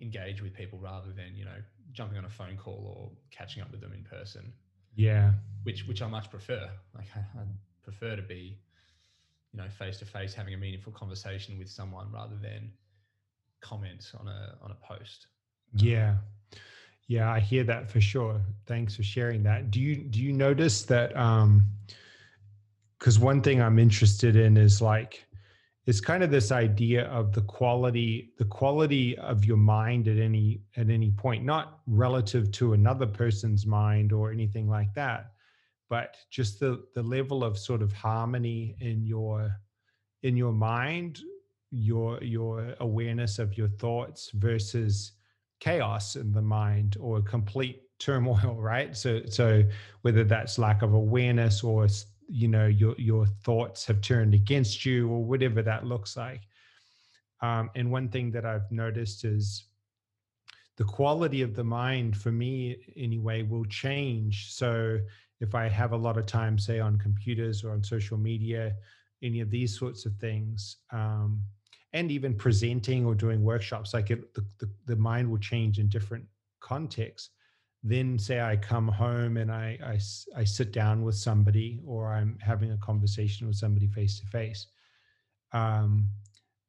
[0.00, 1.60] engage with people rather than you know
[1.92, 4.52] jumping on a phone call or catching up with them in person.
[4.94, 5.32] Yeah,
[5.64, 6.70] which which I much prefer.
[6.94, 7.42] Like I, I
[7.82, 8.58] prefer to be,
[9.52, 12.70] you know, face to face, having a meaningful conversation with someone rather than
[13.60, 15.26] comment on a on a post.
[15.74, 16.16] Yeah.
[17.06, 18.40] Yeah, I hear that for sure.
[18.66, 19.70] Thanks for sharing that.
[19.70, 21.64] Do you do you notice that um
[22.98, 25.24] cuz one thing I'm interested in is like
[25.86, 30.60] it's kind of this idea of the quality the quality of your mind at any
[30.76, 35.32] at any point not relative to another person's mind or anything like that
[35.88, 39.50] but just the the level of sort of harmony in your
[40.22, 41.20] in your mind
[41.70, 45.12] your your awareness of your thoughts versus
[45.60, 48.96] chaos in the mind or complete turmoil right?
[48.96, 49.62] So so
[50.02, 51.86] whether that's lack of awareness or
[52.28, 56.42] you know your your thoughts have turned against you or whatever that looks like.
[57.40, 59.64] Um, and one thing that i've noticed is
[60.76, 64.52] the quality of the mind for me anyway will change.
[64.52, 64.98] So
[65.40, 68.74] if i have a lot of time say on computers or on social media
[69.22, 71.40] any of these sorts of things um,
[71.92, 75.88] and even presenting or doing workshops like it, the, the, the mind will change in
[75.88, 76.24] different
[76.60, 77.30] contexts.
[77.82, 79.98] Then say i come home and I, I,
[80.40, 84.66] I sit down with somebody or i'm having a conversation with somebody face to face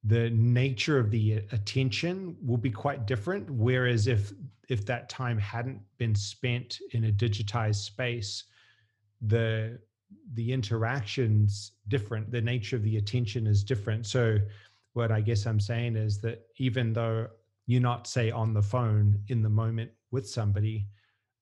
[0.03, 3.49] the nature of the attention will be quite different.
[3.49, 4.31] Whereas if
[4.69, 8.43] if that time hadn't been spent in a digitized space
[9.21, 9.79] the
[10.33, 14.05] the interactions different the nature of the attention is different.
[14.05, 14.39] So
[14.93, 17.27] what I guess I'm saying is that even though
[17.67, 20.87] you're not, say, on the phone in the moment with somebody,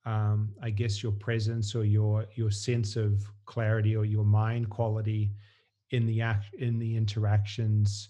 [0.06, 5.32] um, I guess your presence or your your sense of clarity or your mind quality
[5.92, 8.10] in the act in the interactions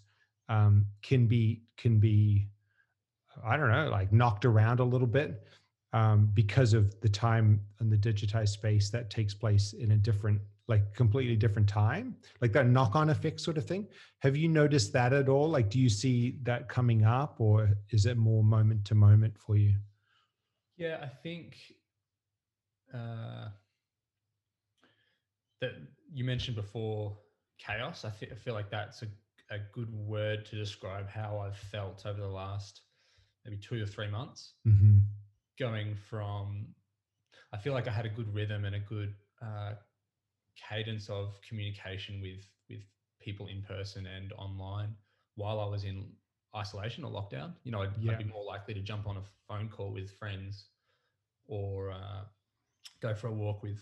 [0.50, 2.48] um, can be can be
[3.46, 5.44] I don't know like knocked around a little bit
[5.98, 10.40] um, because of the time and the digitized space that takes place in a different
[10.68, 13.88] like completely different time like that knock on effect sort of thing.
[14.20, 15.50] Have you noticed that at all?
[15.50, 19.56] Like do you see that coming up or is it more moment to moment for
[19.56, 19.74] you?
[20.76, 21.58] Yeah i think
[22.94, 23.48] uh
[25.62, 25.71] that
[26.13, 27.17] you mentioned before
[27.58, 28.06] chaos.
[28.06, 29.08] I, th- I feel like that's a,
[29.50, 32.82] a good word to describe how i've felt over the last
[33.44, 34.54] maybe two or three months.
[34.67, 34.98] Mm-hmm.
[35.60, 36.68] Going from
[37.54, 39.74] i feel like i had a good rhythm and a good uh,
[40.70, 42.82] cadence of communication with with
[43.20, 44.96] people in person and online
[45.36, 46.06] while I was in
[46.56, 47.54] isolation or lockdown.
[47.64, 48.14] You know, I'd, yeah.
[48.14, 50.66] I'd be more likely to jump on a phone call with friends
[51.48, 52.24] or uh,
[53.02, 53.82] go for a walk with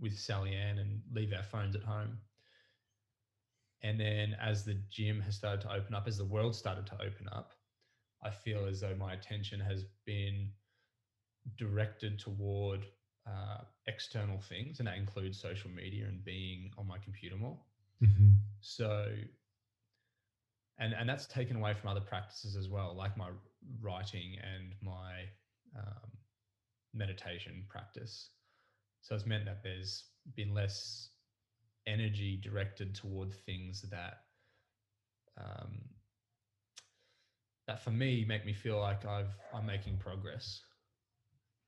[0.00, 2.18] with Sally Ann and leave our phones at home.
[3.82, 6.94] And then as the gym has started to open up, as the world started to
[6.94, 7.52] open up,
[8.22, 10.48] I feel as though my attention has been
[11.56, 12.86] directed toward
[13.26, 17.58] uh, external things, and that includes social media and being on my computer more.
[18.02, 18.30] Mm-hmm.
[18.60, 19.06] So,
[20.78, 23.28] and and that's taken away from other practices as well, like my
[23.80, 25.22] writing and my
[25.76, 26.10] um,
[26.92, 28.30] meditation practice.
[29.02, 31.10] So it's meant that there's been less
[31.86, 34.20] energy directed toward things that
[35.38, 35.80] um,
[37.66, 40.60] that for me make me feel like I've I'm making progress.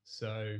[0.09, 0.57] So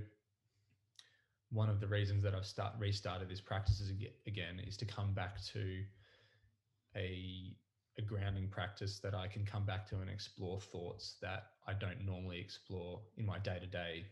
[1.51, 3.81] one of the reasons that I've start restarted this practice
[4.27, 5.83] again is to come back to
[6.95, 7.55] a
[7.97, 12.05] a grounding practice that I can come back to and explore thoughts that I don't
[12.05, 14.05] normally explore in my day to day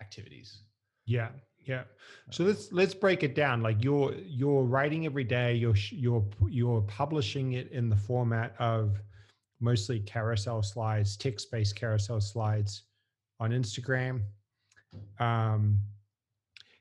[0.00, 0.62] activities.
[1.04, 1.28] Yeah,
[1.66, 1.82] yeah.
[2.30, 3.60] So um, let's let's break it down.
[3.60, 5.56] Like you're you're writing every day.
[5.56, 9.00] You're you're you're publishing it in the format of
[9.60, 12.84] mostly carousel slides, text based carousel slides
[13.40, 14.22] on Instagram.
[15.18, 15.80] Um,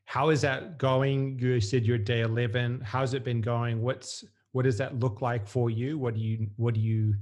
[0.06, 1.38] how is that going?
[1.40, 2.82] You said you're day eleven.
[2.82, 3.82] How's it been going?
[3.82, 5.98] What's what does that look like for you?
[5.98, 7.14] What do you what do you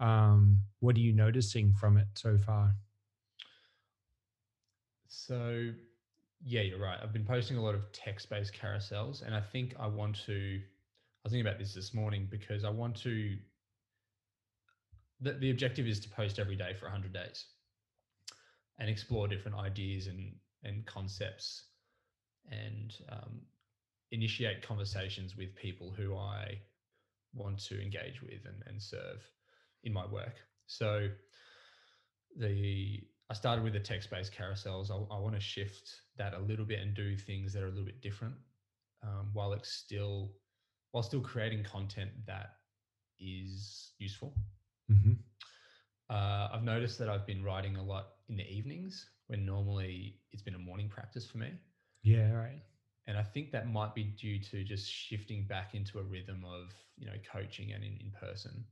[0.00, 2.74] um, what are you noticing from it so far?
[5.08, 5.72] So,
[6.44, 6.98] yeah, you're right.
[7.02, 10.60] I've been posting a lot of text based carousels, and I think I want to.
[10.60, 13.36] I was thinking about this this morning because I want to.
[15.20, 17.46] The, the objective is to post every day for 100 days
[18.78, 21.64] and explore different ideas and, and concepts
[22.50, 23.40] and um,
[24.10, 26.60] initiate conversations with people who I
[27.34, 29.22] want to engage with and, and serve
[29.84, 30.34] in my work.
[30.66, 31.08] So
[32.36, 34.90] the I started with the text-based carousels.
[34.90, 37.70] I, I want to shift that a little bit and do things that are a
[37.70, 38.34] little bit different,
[39.02, 40.32] um, while it's still
[40.92, 42.54] while still creating content that
[43.20, 44.32] is useful.
[44.90, 45.12] Mm-hmm.
[46.10, 50.42] Uh, I've noticed that I've been writing a lot in the evenings when normally it's
[50.42, 51.52] been a morning practice for me.
[52.02, 52.62] Yeah, right.
[53.06, 56.72] And I think that might be due to just shifting back into a rhythm of
[56.96, 58.64] you know coaching and in, in person,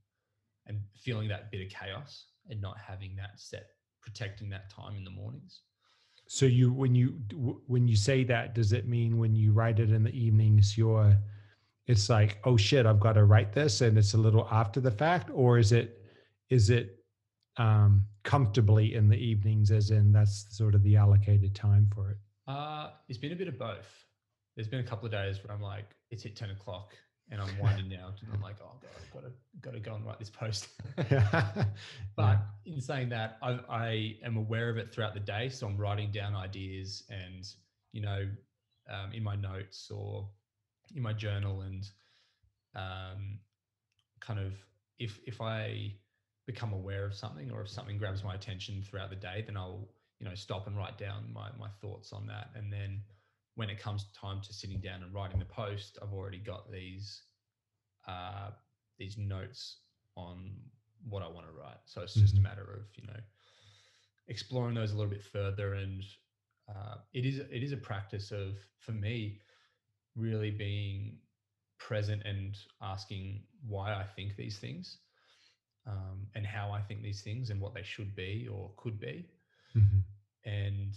[0.67, 3.67] and feeling that bit of chaos and not having that set
[4.03, 5.63] protecting that time in the mornings.
[6.29, 7.21] So you when you
[7.67, 11.17] when you say that, does it mean when you write it in the evenings, you're
[11.87, 14.91] it's like, oh shit, I've got to write this, and it's a little after the
[14.91, 16.03] fact, or is it
[16.51, 17.05] is it
[17.57, 22.17] um, comfortably in the evenings, as in that's sort of the allocated time for it?
[22.47, 24.05] Uh, it's been a bit of both.
[24.55, 26.95] There's been a couple of days where I'm like, it's hit ten o'clock,
[27.31, 29.95] and I'm winding down and I'm like, oh god, I've got to got to go
[29.95, 30.69] and write this post.
[30.97, 31.67] but
[32.19, 32.39] yeah.
[32.65, 36.11] in saying that, I, I am aware of it throughout the day, so I'm writing
[36.13, 37.47] down ideas and
[37.93, 38.29] you know,
[38.91, 40.29] um, in my notes or
[40.95, 41.89] in my journal, and
[42.75, 43.39] um,
[44.21, 44.53] kind of
[44.99, 45.95] if if I
[46.47, 49.89] become aware of something or if something grabs my attention throughout the day, then I'll
[50.19, 53.03] you know stop and write down my my thoughts on that, and then
[53.57, 57.23] when it comes time to sitting down and writing the post, I've already got these
[58.07, 58.51] uh,
[58.99, 59.79] these notes
[60.17, 60.53] on
[61.09, 61.79] what I want to write.
[61.85, 62.47] So it's just mm-hmm.
[62.47, 63.21] a matter of you know
[64.29, 66.03] exploring those a little bit further, and
[66.69, 69.41] uh, it is it is a practice of for me
[70.15, 71.19] really being
[71.79, 74.99] present and asking why I think these things
[75.87, 79.27] um, and how I think these things and what they should be or could be.
[79.77, 80.51] Mm-hmm.
[80.51, 80.95] And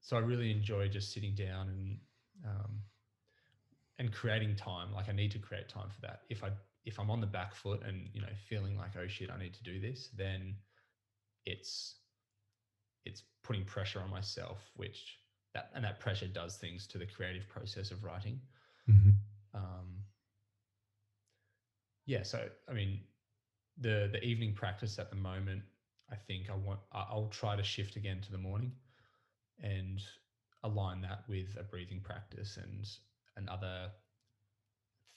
[0.00, 1.98] so I really enjoy just sitting down and
[2.44, 2.80] um,
[3.98, 4.92] and creating time.
[4.94, 6.22] Like I need to create time for that.
[6.28, 6.50] If I
[6.84, 9.54] if I'm on the back foot and you know feeling like oh shit I need
[9.54, 10.54] to do this, then
[11.44, 11.96] it's
[13.04, 15.18] it's putting pressure on myself, which
[15.54, 18.40] that and that pressure does things to the creative process of writing.
[18.88, 19.10] Mm-hmm.
[19.54, 20.02] Um,
[22.04, 23.00] yeah, so I mean,
[23.78, 25.62] the the evening practice at the moment,
[26.10, 28.72] I think I want I'll try to shift again to the morning
[29.62, 30.02] and
[30.62, 32.86] align that with a breathing practice and
[33.36, 33.90] and other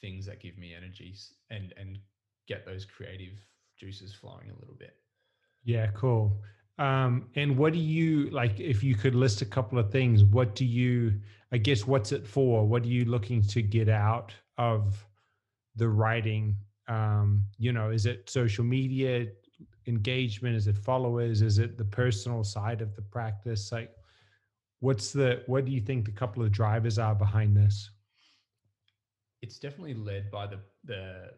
[0.01, 1.99] things that give me energies and and
[2.47, 3.33] get those creative
[3.77, 4.95] juices flowing a little bit.
[5.63, 6.41] Yeah, cool.
[6.77, 8.59] Um, and what do you like?
[8.59, 11.19] If you could list a couple of things, what do you?
[11.51, 12.65] I guess what's it for?
[12.65, 15.05] What are you looking to get out of
[15.75, 16.55] the writing?
[16.89, 19.27] Um, you know, is it social media
[19.87, 20.55] engagement?
[20.55, 21.41] Is it followers?
[21.41, 23.71] Is it the personal side of the practice?
[23.71, 23.93] Like,
[24.79, 27.91] what's the what do you think the couple of drivers are behind this
[29.41, 31.31] it's definitely led by the the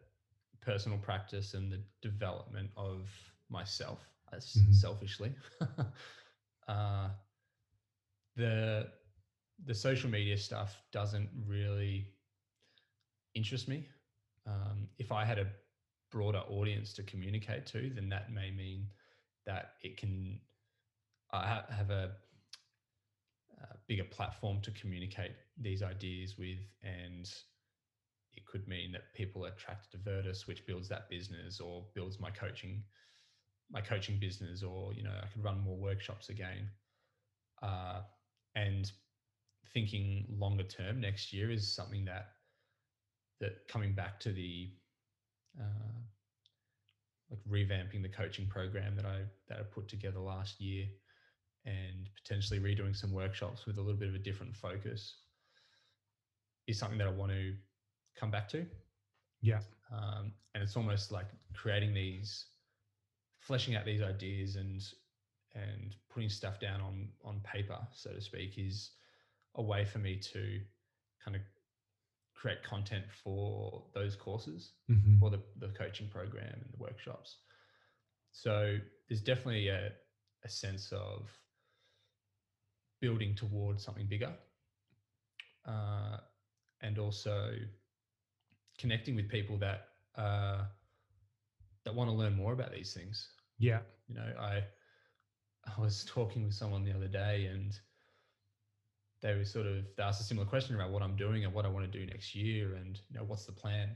[0.62, 3.10] personal practice and the development of
[3.50, 4.00] myself
[4.34, 4.72] as mm-hmm.
[4.72, 5.34] selfishly
[6.68, 7.10] uh,
[8.36, 8.88] the
[9.66, 12.08] the social media stuff doesn't really
[13.34, 13.88] interest me
[14.48, 15.48] um, if i had a
[16.12, 18.86] broader audience to communicate to, then that may mean
[19.46, 20.40] that it can
[21.34, 22.12] uh, have a,
[23.62, 27.34] a bigger platform to communicate these ideas with and
[28.34, 32.20] it could mean that people are attracted to Virtus, which builds that business or builds
[32.20, 32.84] my coaching,
[33.70, 36.70] my coaching business, or you know, I could run more workshops again.
[37.62, 38.02] Uh,
[38.56, 38.90] and
[39.74, 42.30] thinking longer term next year is something that
[43.42, 44.72] that coming back to the
[45.60, 46.00] uh,
[47.30, 50.86] like revamping the coaching program that I that I put together last year
[51.66, 55.16] and potentially redoing some workshops with a little bit of a different focus
[56.68, 57.54] is something that I want to
[58.20, 58.66] come back to.
[59.42, 59.60] Yeah.
[59.92, 62.46] Um, and it's almost like creating these,
[63.40, 64.82] fleshing out these ideas and
[65.54, 68.92] and putting stuff down on on paper, so to speak, is
[69.56, 70.60] a way for me to
[71.24, 71.42] kind of
[72.42, 75.22] create content for those courses Mhm.
[75.22, 77.38] or the, the coaching program and the workshops.
[78.32, 79.92] So there's definitely a,
[80.44, 81.30] a sense of
[83.00, 84.34] building towards something bigger
[85.68, 86.18] uh,
[86.82, 87.54] and also
[88.80, 90.66] connecting with people that uh,
[91.84, 93.30] that want to learn more about these things.
[93.60, 93.82] Yeah.
[94.08, 94.64] You know, I
[95.66, 97.80] I was talking with someone the other day and
[99.22, 101.66] they were sort of they asked a similar question about what I'm doing and what
[101.66, 103.96] I want to do next year and you know what's the plan.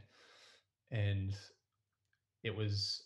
[0.92, 1.34] And
[2.44, 3.04] it was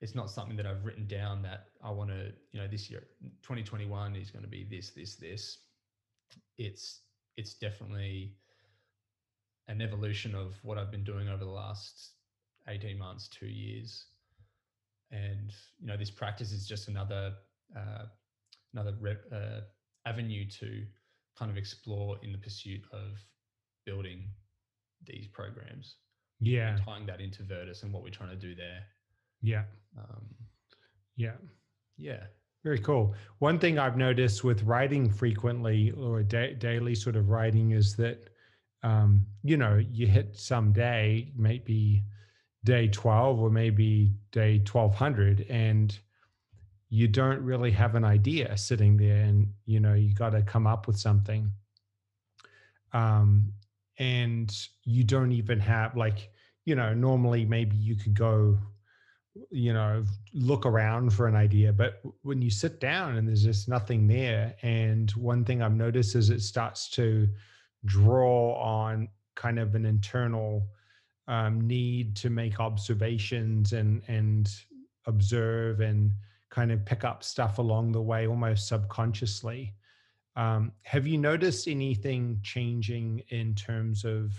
[0.00, 3.02] it's not something that I've written down that I want to, you know, this year
[3.42, 5.58] 2021 is going to be this, this, this.
[6.56, 7.02] It's
[7.36, 8.34] it's definitely
[9.68, 12.12] an evolution of what I've been doing over the last
[12.68, 14.06] 18 months, two years.
[15.10, 17.34] And, you know, this practice is just another,
[17.76, 18.04] uh,
[18.74, 19.60] another rep, uh,
[20.06, 20.84] avenue to
[21.38, 23.18] kind of explore in the pursuit of
[23.86, 24.28] building
[25.06, 25.96] these programs
[26.40, 26.74] Yeah.
[26.74, 28.84] and tying that into Virtus and what we're trying to do there.
[29.42, 29.64] Yeah.
[29.96, 30.34] Um,
[31.16, 31.36] Yeah.
[31.96, 32.26] yeah.
[32.62, 33.14] Very cool.
[33.38, 38.28] One thing I've noticed with writing frequently or da- daily sort of writing is that,
[38.82, 42.04] um, you know, you hit some day, maybe
[42.64, 45.98] day 12 or maybe day 1200, and
[46.90, 49.22] you don't really have an idea sitting there.
[49.22, 51.50] And, you know, you got to come up with something.
[52.92, 53.52] Um,
[53.98, 54.52] and
[54.84, 56.30] you don't even have, like,
[56.64, 58.58] you know, normally maybe you could go
[59.50, 63.68] you know look around for an idea but when you sit down and there's just
[63.68, 67.28] nothing there and one thing i've noticed is it starts to
[67.84, 70.66] draw on kind of an internal
[71.28, 74.50] um, need to make observations and and
[75.06, 76.10] observe and
[76.50, 79.74] kind of pick up stuff along the way almost subconsciously
[80.36, 84.32] um, have you noticed anything changing in terms of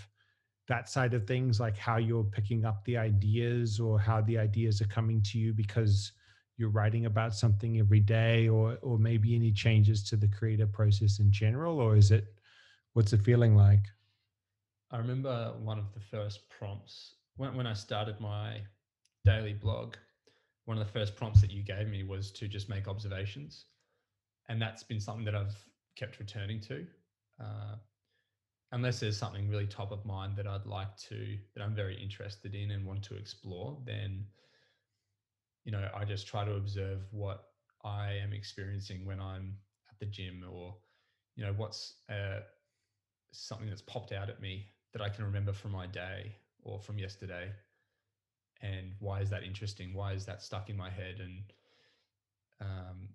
[0.68, 4.80] that side of things, like how you're picking up the ideas or how the ideas
[4.80, 6.12] are coming to you because
[6.56, 11.18] you're writing about something every day, or or maybe any changes to the creative process
[11.18, 12.26] in general, or is it
[12.92, 13.84] what's it feeling like?
[14.90, 18.60] I remember one of the first prompts when, when I started my
[19.24, 19.96] daily blog.
[20.64, 23.66] One of the first prompts that you gave me was to just make observations.
[24.48, 25.56] And that's been something that I've
[25.96, 26.86] kept returning to.
[27.40, 27.76] Uh,
[28.72, 32.54] unless there's something really top of mind that I'd like to, that I'm very interested
[32.54, 34.24] in and want to explore, then,
[35.64, 37.44] you know, I just try to observe what
[37.84, 39.56] I am experiencing when I'm
[39.90, 40.76] at the gym or,
[41.36, 42.40] you know, what's uh,
[43.32, 46.98] something that's popped out at me that I can remember from my day or from
[46.98, 47.50] yesterday.
[48.62, 49.92] And why is that interesting?
[49.92, 51.16] Why is that stuck in my head?
[51.18, 51.42] And
[52.60, 53.08] um,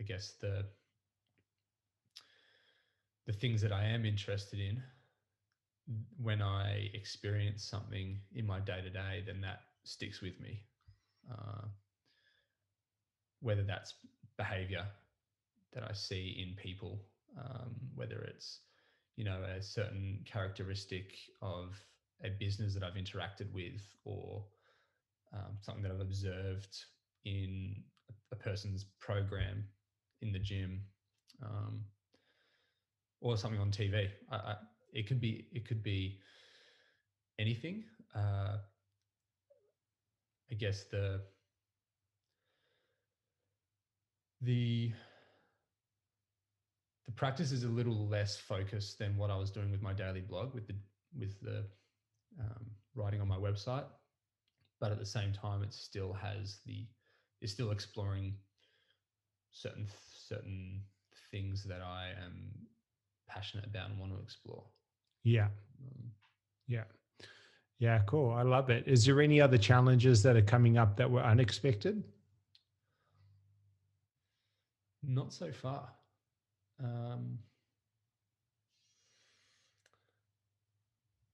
[0.00, 0.64] I guess the
[3.26, 4.82] the things that I am interested in,
[6.22, 10.62] when I experience something in my day to day, then that sticks with me.
[11.30, 11.66] Uh,
[13.40, 13.94] whether that's
[14.38, 14.86] behavior
[15.74, 17.02] that I see in people,
[17.38, 18.60] um, whether it's
[19.16, 21.12] you know a certain characteristic
[21.42, 21.74] of
[22.24, 24.44] a business that I've interacted with, or
[25.34, 26.76] um, something that I've observed
[27.24, 27.82] in
[28.32, 29.64] a person's program
[30.22, 30.82] in the gym.
[31.42, 31.84] Um,
[33.20, 34.08] or something on TV.
[34.30, 34.54] I, I,
[34.92, 36.18] it could be it could be
[37.38, 37.84] anything.
[38.14, 38.56] Uh,
[40.50, 41.20] I guess the
[44.40, 44.92] the
[47.06, 50.20] the practice is a little less focused than what I was doing with my daily
[50.20, 50.74] blog with the
[51.18, 51.64] with the
[52.40, 53.84] um, writing on my website,
[54.80, 56.86] but at the same time, it still has the
[57.40, 58.34] is still exploring
[59.52, 59.86] certain
[60.26, 60.82] certain
[61.30, 62.52] things that I am
[63.28, 64.64] passionate about and want to explore.
[65.24, 65.48] Yeah.
[65.80, 66.10] Um,
[66.66, 66.84] Yeah.
[67.78, 68.32] Yeah, cool.
[68.32, 68.88] I love it.
[68.88, 72.02] Is there any other challenges that are coming up that were unexpected?
[75.02, 75.88] Not so far.
[76.82, 77.38] Um,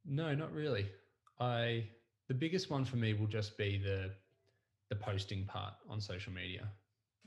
[0.04, 0.86] no, not really.
[1.40, 1.88] I
[2.28, 4.10] the biggest one for me will just be the
[4.90, 6.68] the posting part on social media.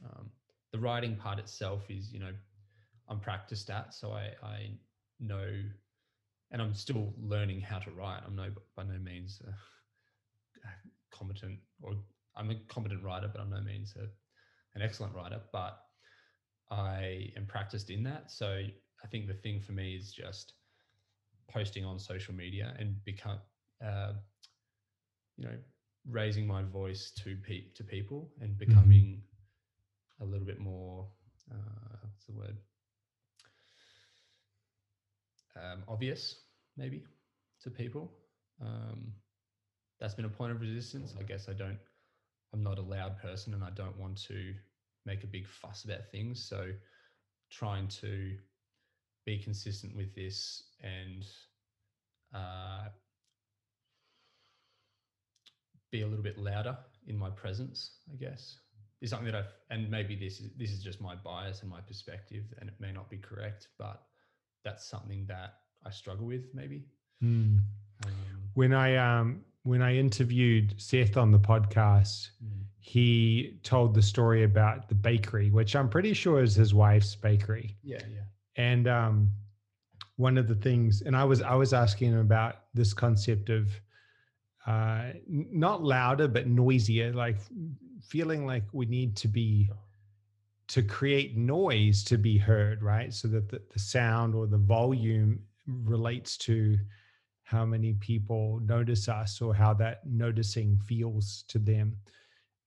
[0.06, 0.30] Um,
[0.72, 2.34] the writing part itself is, you know,
[3.10, 4.72] I'm practiced at, so I I
[5.20, 5.48] know,
[6.52, 8.22] and I'm still learning how to write.
[8.26, 9.54] I'm no by no means a,
[11.16, 11.96] competent, or
[12.36, 14.08] I'm a competent writer, but I'm no means a,
[14.76, 15.42] an excellent writer.
[15.52, 15.80] But
[16.70, 18.30] I am practiced in that.
[18.30, 18.62] So
[19.04, 20.54] I think the thing for me is just
[21.50, 23.40] posting on social media and become,
[23.84, 24.14] uh,
[25.38, 25.56] you know,
[26.10, 28.70] raising my voice to pe- to people and mm-hmm.
[28.70, 30.24] becoming mm-hmm.
[30.24, 31.08] a little bit more,
[31.52, 32.58] uh, what's the word?
[35.56, 36.36] Um, obvious,
[36.76, 37.04] maybe,
[37.64, 38.12] to people.
[38.62, 39.14] Um,
[40.00, 41.16] that's been a point of resistance.
[41.20, 41.80] I guess I don't,
[42.54, 44.54] I'm not a loud person and I don't want to
[45.06, 46.44] make a big fuss about things.
[46.48, 46.72] So
[47.50, 48.36] trying to
[49.26, 51.26] be consistent with this and
[52.34, 52.90] uh,
[55.92, 56.78] be a little bit louder
[57.08, 58.60] in my presence, I guess,
[59.02, 61.82] is something that I've, and maybe this is, this is just my bias and my
[61.82, 64.04] perspective, and it may not be correct, but
[64.64, 66.86] that's something that I struggle with maybe.
[67.24, 67.60] Mm.
[68.06, 68.14] Um,
[68.54, 74.44] when I, um, when I interviewed Seth on the podcast, mm he told the story
[74.44, 77.76] about the bakery, which I'm pretty sure is his wife's bakery.
[77.84, 78.22] Yeah, yeah.
[78.56, 79.30] And um,
[80.16, 83.70] one of the things, and I was I was asking him about this concept of
[84.68, 87.38] uh, not louder but noisier, like
[88.02, 89.70] feeling like we need to be
[90.68, 93.14] to create noise to be heard, right?
[93.14, 96.78] So that the, the sound or the volume relates to
[97.44, 101.96] how many people notice us or how that noticing feels to them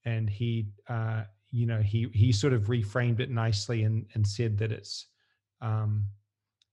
[0.05, 4.57] and he uh, you know he he sort of reframed it nicely and and said
[4.57, 5.07] that it's
[5.61, 6.05] um,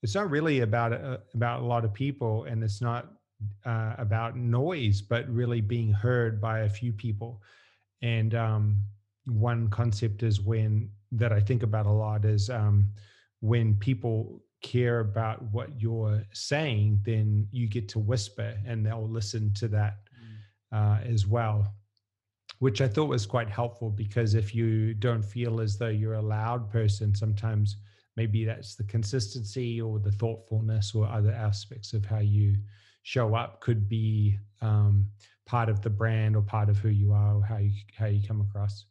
[0.02, 3.14] it's not really about uh, about a lot of people and it's not
[3.66, 7.42] uh, about noise but really being heard by a few people
[8.02, 8.78] and um,
[9.26, 12.88] one concept is when that i think about a lot is um,
[13.42, 19.54] when people care about what you're saying then you get to whisper and they'll listen
[19.54, 20.78] to that mm.
[20.78, 21.74] uh, as well
[22.60, 26.22] which I thought was quite helpful because if you don't feel as though you're a
[26.22, 27.78] loud person, sometimes
[28.16, 32.56] maybe that's the consistency or the thoughtfulness or other aspects of how you
[33.08, 35.06] show up could be um,
[35.46, 38.22] part of the brand or part of who you are or how you how you
[38.28, 38.84] come across.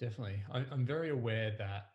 [0.00, 1.90] Definitely, I'm very aware that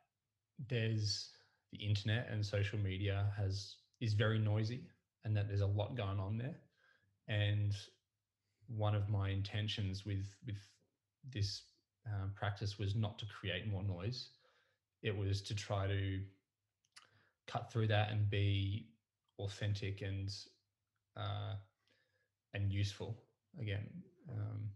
[0.70, 1.32] there's
[1.74, 4.88] the internet and social media has is very noisy
[5.26, 6.56] and that there's a lot going on there
[7.28, 7.76] and
[8.68, 10.62] one of my intentions with with
[11.30, 11.64] this
[12.08, 14.30] uh, practice was not to create more noise.
[15.04, 16.22] It was to try to
[17.48, 18.88] cut through that and be
[19.40, 20.32] authentic and
[21.18, 21.56] uh,
[22.54, 23.18] and useful
[23.60, 23.88] again.
[24.32, 24.70] Um,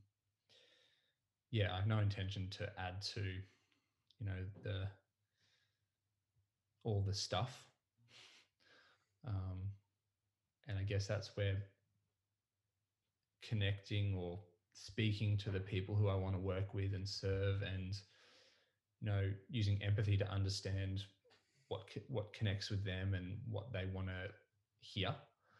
[1.51, 4.87] yeah, I have no intention to add to, you know, the
[6.83, 7.65] all the stuff.
[9.27, 9.59] Um,
[10.67, 11.57] and I guess that's where
[13.41, 14.39] connecting or
[14.73, 17.93] speaking to the people who I want to work with and serve, and
[19.01, 21.03] you know, using empathy to understand
[21.69, 24.29] what what connects with them and what they want to
[24.81, 25.13] hear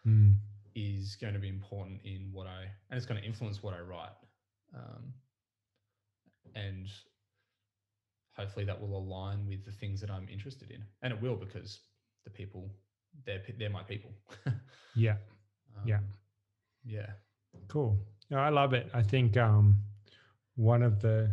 [0.05, 0.35] mm.
[0.75, 3.79] Is going to be important in what I and it's going to influence what I
[3.79, 4.11] write.
[4.75, 5.13] Um,
[6.55, 6.87] and
[8.35, 11.81] hopefully that will align with the things that I'm interested in, and it will because
[12.23, 12.69] the people
[13.25, 14.11] they're they're my people.
[14.95, 15.15] yeah,
[15.77, 15.99] um, yeah,
[16.85, 17.09] yeah.
[17.67, 17.97] Cool.
[18.29, 18.89] No, I love it.
[18.93, 19.77] I think um,
[20.55, 21.31] one of the,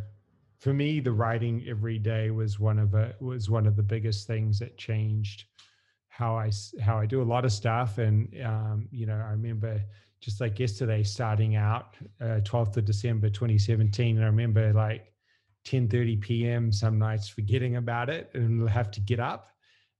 [0.59, 4.27] for me, the writing every day was one of a was one of the biggest
[4.27, 5.45] things that changed
[6.17, 6.51] how I
[6.81, 7.99] how I do a lot of stuff.
[7.99, 9.83] And um, you know, I remember
[10.21, 15.13] just like yesterday starting out, uh, 12th of December 2017, and I remember like
[15.67, 16.73] 10:30 p.m.
[16.73, 19.51] some nights forgetting about it and have to get up.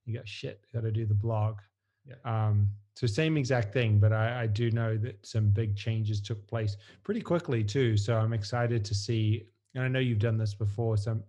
[0.07, 1.59] You go shit, got to do the blog.
[2.07, 2.15] Yeah.
[2.25, 6.47] Um, so same exact thing, but I, I, do know that some big changes took
[6.47, 7.97] place pretty quickly too.
[7.97, 11.25] So I'm excited to see, and I know you've done this before, so I'm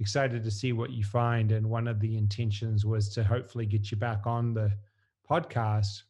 [0.00, 1.52] excited to see what you find.
[1.52, 4.70] And one of the intentions was to hopefully get you back on the
[5.28, 6.02] podcast.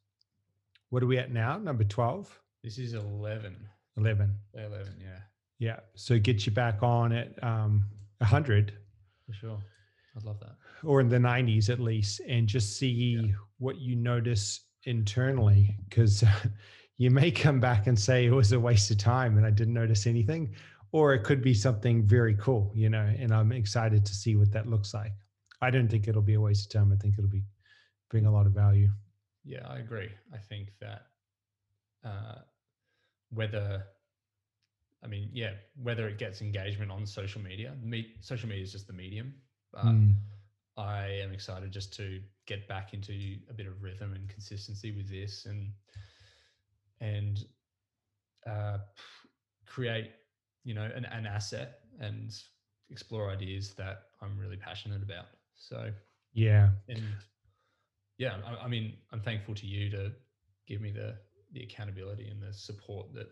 [0.91, 1.59] What are we at now?
[1.59, 2.41] Number 12?
[2.63, 3.57] This is 11.
[3.97, 4.35] 11.
[4.55, 5.19] 11, yeah.
[5.59, 5.81] Yeah.
[5.95, 7.87] So get you back on at um,
[8.19, 8.73] 100.
[9.27, 9.59] For sure.
[10.17, 10.57] I'd love that.
[10.83, 13.33] Or in the 90s at least, and just see yeah.
[13.59, 16.25] what you notice internally because
[16.97, 19.75] you may come back and say it was a waste of time and I didn't
[19.75, 20.55] notice anything,
[20.93, 24.53] or it could be something very cool, you know, and I'm excited to see what
[24.53, 25.13] that looks like.
[25.61, 26.93] I don't think it'll be a waste of time.
[26.93, 27.45] I think it'll be
[28.11, 28.91] bring a lot of value.
[29.45, 30.11] Yeah, I agree.
[30.33, 31.03] I think that
[32.05, 32.41] uh,
[33.31, 33.85] whether,
[35.03, 38.87] I mean, yeah, whether it gets engagement on social media, me, social media is just
[38.87, 39.35] the medium,
[39.73, 40.15] but mm.
[40.77, 45.09] I am excited just to get back into a bit of rhythm and consistency with
[45.11, 45.73] this and
[47.01, 47.45] and
[48.49, 48.79] uh,
[49.67, 50.13] create
[50.67, 52.37] you know an, an asset and
[52.91, 55.27] explore ideas that I'm really passionate about.
[55.55, 55.91] So
[56.35, 57.03] yeah, and
[58.19, 60.13] yeah, I, I mean, I'm thankful to you to
[60.67, 61.15] give me the
[61.53, 63.29] the accountability and the support that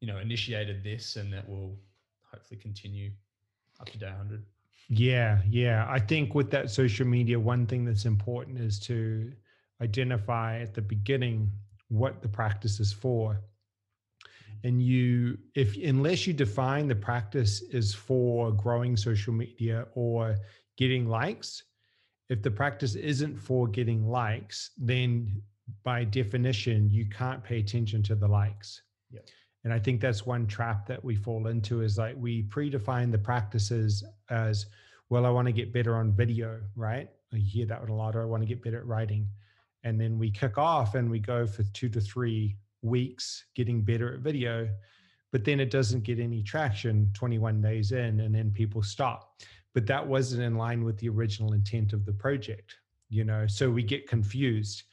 [0.00, 1.78] you know initiated this and that will
[2.30, 3.10] hopefully continue
[3.80, 4.44] up to day 100
[4.88, 5.86] yeah yeah.
[5.88, 9.32] I think with that social media one thing that's important is to
[9.80, 11.50] identify at the beginning
[11.88, 13.40] what the practice is for
[14.64, 20.36] and you if unless you define the practice is for growing social media or
[20.76, 21.64] getting likes
[22.28, 25.40] if the practice isn't for getting likes then
[25.84, 28.82] by definition you can't pay attention to the likes.
[29.10, 29.28] Yep.
[29.64, 33.18] and i think that's one trap that we fall into is like we predefine the
[33.18, 34.66] practices as
[35.08, 37.08] well i want to get better on video right?
[37.32, 39.28] I hear that a lot or i want to get better at writing.
[39.84, 44.14] And then we kick off and we go for two to three weeks getting better
[44.14, 44.68] at video
[45.30, 49.34] but then it doesn't get any traction 21 days in and then people stop.
[49.74, 52.76] But that wasn't in line with the original intent of the project
[53.10, 54.84] you know so we get confused.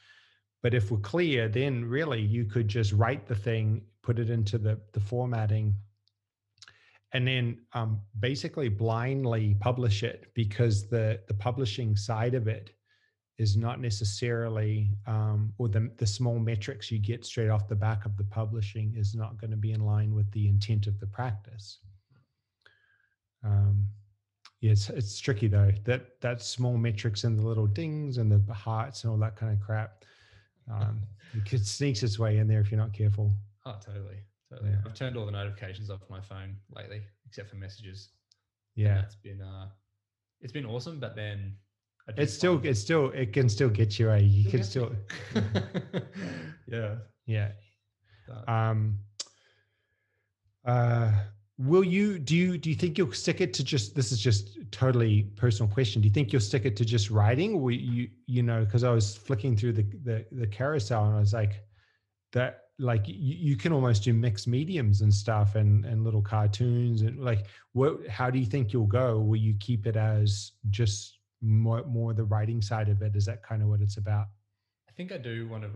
[0.62, 4.58] But if we're clear then really you could just write the thing put it into
[4.58, 5.74] the the formatting
[7.12, 12.75] and then um, basically blindly publish it because the the publishing side of it
[13.38, 18.06] is not necessarily, um, or the, the small metrics you get straight off the back
[18.06, 21.06] of the publishing is not going to be in line with the intent of the
[21.06, 21.78] practice.
[23.44, 23.86] Um,
[24.60, 25.70] yeah, it's, it's tricky though.
[25.84, 29.52] That that small metrics and the little dings and the hearts and all that kind
[29.52, 30.04] of crap,
[30.72, 31.02] um,
[31.34, 33.32] it sneaks its way in there if you're not careful.
[33.66, 34.16] Oh, totally,
[34.50, 34.70] totally.
[34.70, 34.78] Yeah.
[34.86, 38.08] I've turned all the notifications off my phone lately, except for messages.
[38.74, 39.68] Yeah, it's been uh,
[40.40, 40.98] it's been awesome.
[40.98, 41.54] But then
[42.16, 44.92] it's still it's still it can still get you a you can still
[46.66, 46.96] yeah.
[47.26, 47.50] Yeah.
[48.46, 48.98] Um
[50.64, 51.12] uh
[51.58, 54.58] will you do you do you think you'll stick it to just this is just
[54.70, 56.00] totally personal question.
[56.00, 57.54] Do you think you'll stick it to just writing?
[57.54, 61.20] Or you you know because i was flicking through the, the the carousel and i
[61.20, 61.64] was like
[62.32, 67.02] that like you, you can almost do mixed mediums and stuff and and little cartoons
[67.02, 69.18] and like what how do you think you'll go?
[69.18, 71.15] Will you keep it as just
[71.46, 73.14] more more the writing side of it?
[73.16, 74.26] Is that kind of what it's about?
[74.88, 75.70] I think i do want to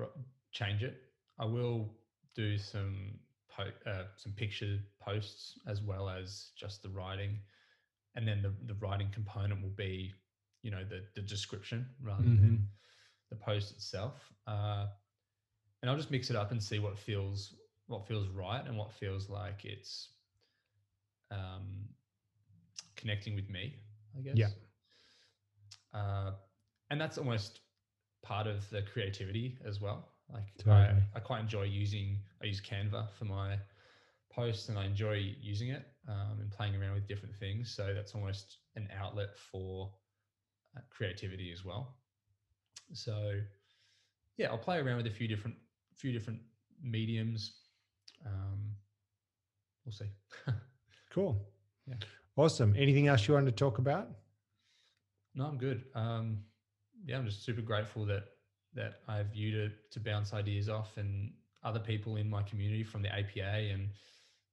[0.53, 0.97] change it.
[1.39, 1.95] I will
[2.35, 3.19] do some
[3.55, 7.39] po- uh, some picture posts as well as just the writing.
[8.17, 10.13] And then the, the writing component will be
[10.63, 12.43] you know the the description rather mm-hmm.
[12.43, 12.69] than
[13.31, 14.33] the post itself.
[14.47, 14.87] Uh,
[15.83, 17.55] and i'll just mix it up and see what feels
[17.87, 20.11] what feels right and what feels like it's
[21.31, 21.89] um,
[22.97, 23.75] connecting with me
[24.17, 24.35] i guess.
[24.37, 24.49] yeah
[25.95, 26.33] uh,
[26.91, 27.61] and that's almost
[28.23, 30.09] part of the creativity as well.
[30.33, 31.03] Like totally.
[31.15, 33.59] I, I quite enjoy using I use Canva for my
[34.33, 37.75] posts and I enjoy using it um, and playing around with different things.
[37.75, 39.91] So that's almost an outlet for
[40.77, 41.97] uh, creativity as well.
[42.93, 43.41] So
[44.37, 45.57] yeah, I'll play around with a few different
[45.97, 46.41] few different
[46.83, 47.55] mediums.
[48.25, 48.73] Um,
[49.85, 50.11] we'll see.
[51.11, 51.37] cool.
[51.87, 51.95] Yeah.
[52.37, 52.75] Awesome.
[52.77, 54.09] Anything else you want to talk about?
[55.35, 55.85] No, I'm good.
[55.95, 56.39] Um,
[57.05, 58.25] yeah, I'm just super grateful that
[58.75, 62.85] that I have you to to bounce ideas off and other people in my community
[62.85, 63.91] from the APA and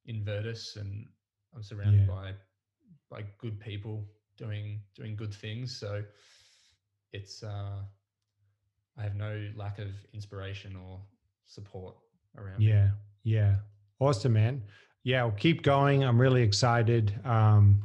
[0.05, 1.05] in Virtus, and
[1.55, 2.13] I'm surrounded yeah.
[2.13, 2.33] by
[3.09, 4.05] by good people
[4.37, 5.77] doing doing good things.
[5.77, 6.03] So
[7.13, 7.81] it's uh,
[8.97, 10.99] I have no lack of inspiration or
[11.45, 11.95] support
[12.37, 12.61] around.
[12.61, 12.91] Yeah, me.
[13.23, 13.55] yeah,
[13.99, 14.63] awesome, man.
[15.03, 16.03] Yeah, well, keep going.
[16.03, 17.13] I'm really excited.
[17.23, 17.83] Um,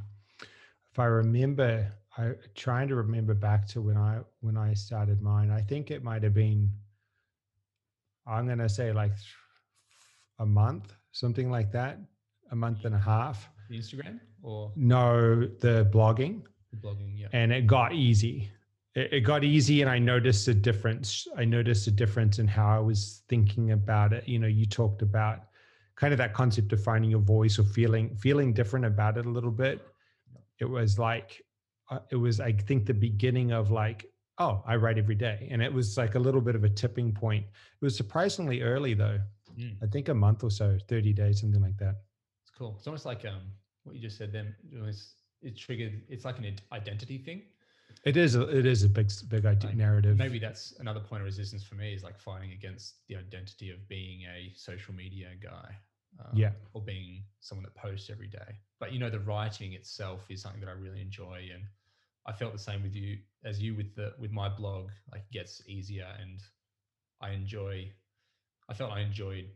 [0.90, 5.50] if I remember I trying to remember back to when I when I started mine.
[5.50, 6.70] I think it might have been
[8.26, 9.12] I'm going to say like
[10.38, 11.98] a month, something like that,
[12.50, 13.48] a month and a half.
[13.68, 16.42] The Instagram or no, the blogging.
[16.70, 17.28] The blogging, yeah.
[17.32, 18.50] And it got easy.
[18.94, 21.26] It, it got easy, and I noticed a difference.
[21.36, 24.28] I noticed a difference in how I was thinking about it.
[24.28, 25.40] You know, you talked about
[25.96, 29.30] kind of that concept of finding your voice or feeling feeling different about it a
[29.30, 29.80] little bit.
[30.58, 31.42] It was like
[31.91, 35.49] uh, it was I think the beginning of like oh, I write every day.
[35.51, 37.45] And it was like a little bit of a tipping point.
[37.45, 39.20] It was surprisingly early though.
[39.59, 39.76] Mm.
[39.83, 41.97] I think a month or so, 30 days, something like that.
[42.43, 42.74] It's cool.
[42.78, 43.43] It's almost like um,
[43.85, 44.33] what you just said.
[44.33, 46.03] Then it was it triggered.
[46.09, 47.43] It's like an identity thing.
[48.05, 50.16] It is a, it is a big big idea, Like, narrative.
[50.16, 53.87] Maybe that's another point of resistance for me is like fighting against the identity of
[53.89, 55.76] being a social media guy.
[56.20, 56.52] Um, Yeah.
[56.74, 58.58] Or being someone that posts every day.
[58.78, 61.64] But you know, the writing itself is something that I really enjoy, and
[62.26, 64.90] I felt the same with you as you with the with my blog.
[65.10, 66.40] Like, it gets easier, and
[67.20, 67.90] I enjoy.
[68.68, 69.50] I felt I enjoyed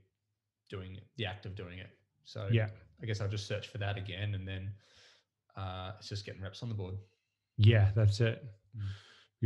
[0.68, 1.90] doing it, the act of doing it.
[2.24, 2.68] So Yeah.
[3.02, 4.72] I guess I'll just search for that again, and then
[5.56, 6.96] uh, it's just getting reps on the board.
[7.56, 8.44] Yeah, that's it.
[8.76, 8.88] Mm.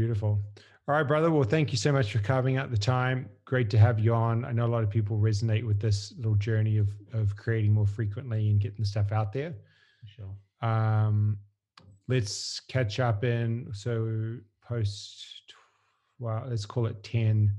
[0.01, 0.41] Beautiful.
[0.89, 1.31] All right, brother.
[1.31, 3.29] Well, thank you so much for carving out the time.
[3.45, 4.47] Great to have you on.
[4.47, 7.87] I know a lot of people resonate with this little journey of of creating more
[7.87, 9.55] frequently and getting the stuff out there.
[10.07, 10.35] Sure.
[10.67, 11.37] Um,
[12.09, 15.53] let's catch up in so post.
[16.19, 17.53] Well, let's call it ten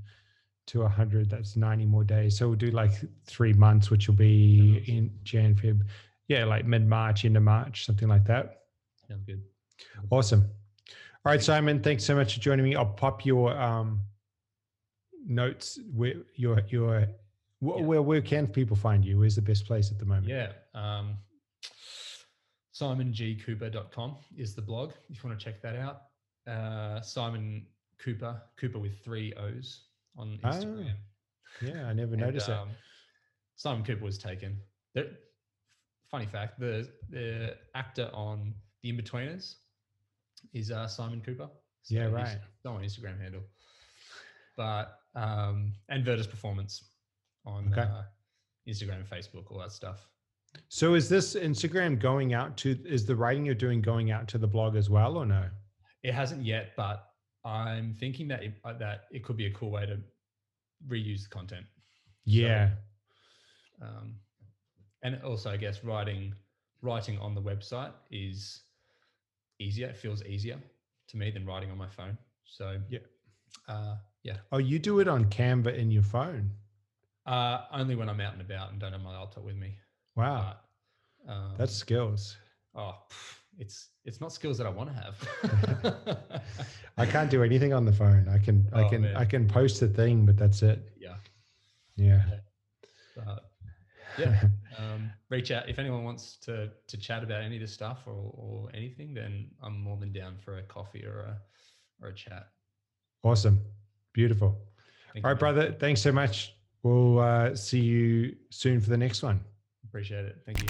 [0.66, 2.92] to 100 that's 90 more days so we'll do like
[3.26, 5.82] three months which will be in jan feb
[6.28, 8.62] yeah like mid-march into march something like that
[9.08, 9.42] Sounds good.
[10.10, 10.48] Awesome.
[11.24, 12.74] All right, Simon, thanks so much for joining me.
[12.74, 14.00] I'll pop your um,
[15.24, 17.02] notes where your your
[17.60, 17.82] wh- Yeah.
[17.84, 19.20] where where can people find you?
[19.20, 20.26] Where's the best place at the moment?
[20.26, 20.52] Yeah.
[20.74, 21.16] Um,
[22.74, 26.02] SimonGCooper.com is the blog if you want to check that out.
[26.46, 27.66] Uh, Simon
[27.98, 29.82] Cooper, Cooper with three O's
[30.16, 30.94] on Ah, Instagram.
[31.60, 32.58] Yeah, I never And, noticed that.
[32.58, 32.70] um,
[33.54, 34.58] Simon Cooper was taken.
[34.94, 35.16] The,
[36.10, 39.54] funny fact: the the actor on The Inbetweeners
[40.52, 41.48] is uh, Simon Cooper.
[41.88, 42.38] Yeah, right.
[42.64, 43.42] on Instagram handle,
[44.56, 46.90] but um, and Virtus Performance
[47.44, 47.82] on Okay.
[47.82, 48.02] uh,
[48.68, 50.08] Instagram and Facebook, all that stuff.
[50.68, 54.38] So is this Instagram going out to is the writing you're doing going out to
[54.38, 55.48] the blog as well or no?
[56.02, 57.04] It hasn't yet, but
[57.44, 59.98] I'm thinking that it, uh, that it could be a cool way to
[60.88, 61.66] reuse the content.
[62.24, 62.70] Yeah.
[63.80, 64.14] Um,
[65.02, 66.34] and also, I guess writing
[66.82, 68.62] writing on the website is
[69.62, 69.88] easier.
[69.88, 70.58] It feels easier
[71.08, 72.16] to me than writing on my phone.
[72.44, 73.00] So Yeah.
[73.68, 74.36] uh, yeah.
[74.52, 76.50] Oh, you do it on Canva in your phone.
[77.26, 79.76] Uh, only when I'm out and about and don't have my laptop with me.
[80.16, 80.56] Wow.
[81.26, 82.36] But, um, That's skills.
[82.74, 82.94] oh,
[83.58, 85.16] it's it's not skills that I want to have.
[86.98, 88.28] I can't do anything on the phone.
[88.28, 89.16] I can I Oh, can man.
[89.16, 90.78] I can post a thing, but that's it.
[90.98, 91.16] yeah.
[91.96, 92.22] Yeah.
[93.16, 93.51] But
[94.18, 94.40] yeah.
[94.78, 98.32] um, reach out if anyone wants to to chat about any of this stuff or,
[98.36, 101.38] or anything then i'm more than down for a coffee or a
[102.02, 102.48] or a chat
[103.24, 103.60] awesome.
[104.12, 104.58] Beautiful.
[105.12, 105.72] Thank All right, brother.
[105.72, 106.54] Thanks so much.
[106.82, 109.40] We'll uh, see you soon for the next one.
[109.84, 110.68] appreciate it thank you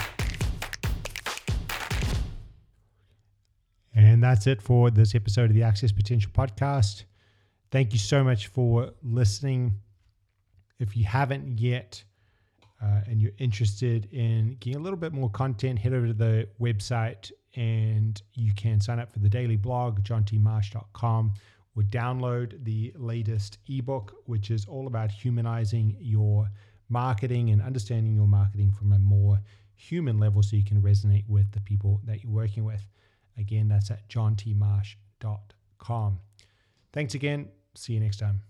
[3.94, 7.04] And that's it for this episode of the Access Potential Podcast.
[7.70, 9.80] Thank you so much for listening.
[10.78, 12.02] If you haven't yet
[12.82, 16.48] uh, and you're interested in getting a little bit more content, head over to the
[16.60, 21.34] website and you can sign up for the daily blog, johntmarsh.com,
[21.76, 26.50] or download the latest ebook, which is all about humanizing your
[26.88, 29.38] marketing and understanding your marketing from a more
[29.74, 32.86] human level so you can resonate with the people that you're working with.
[33.38, 36.18] Again, that's at johntmarsh.com.
[36.92, 37.48] Thanks again.
[37.74, 38.42] See you next time.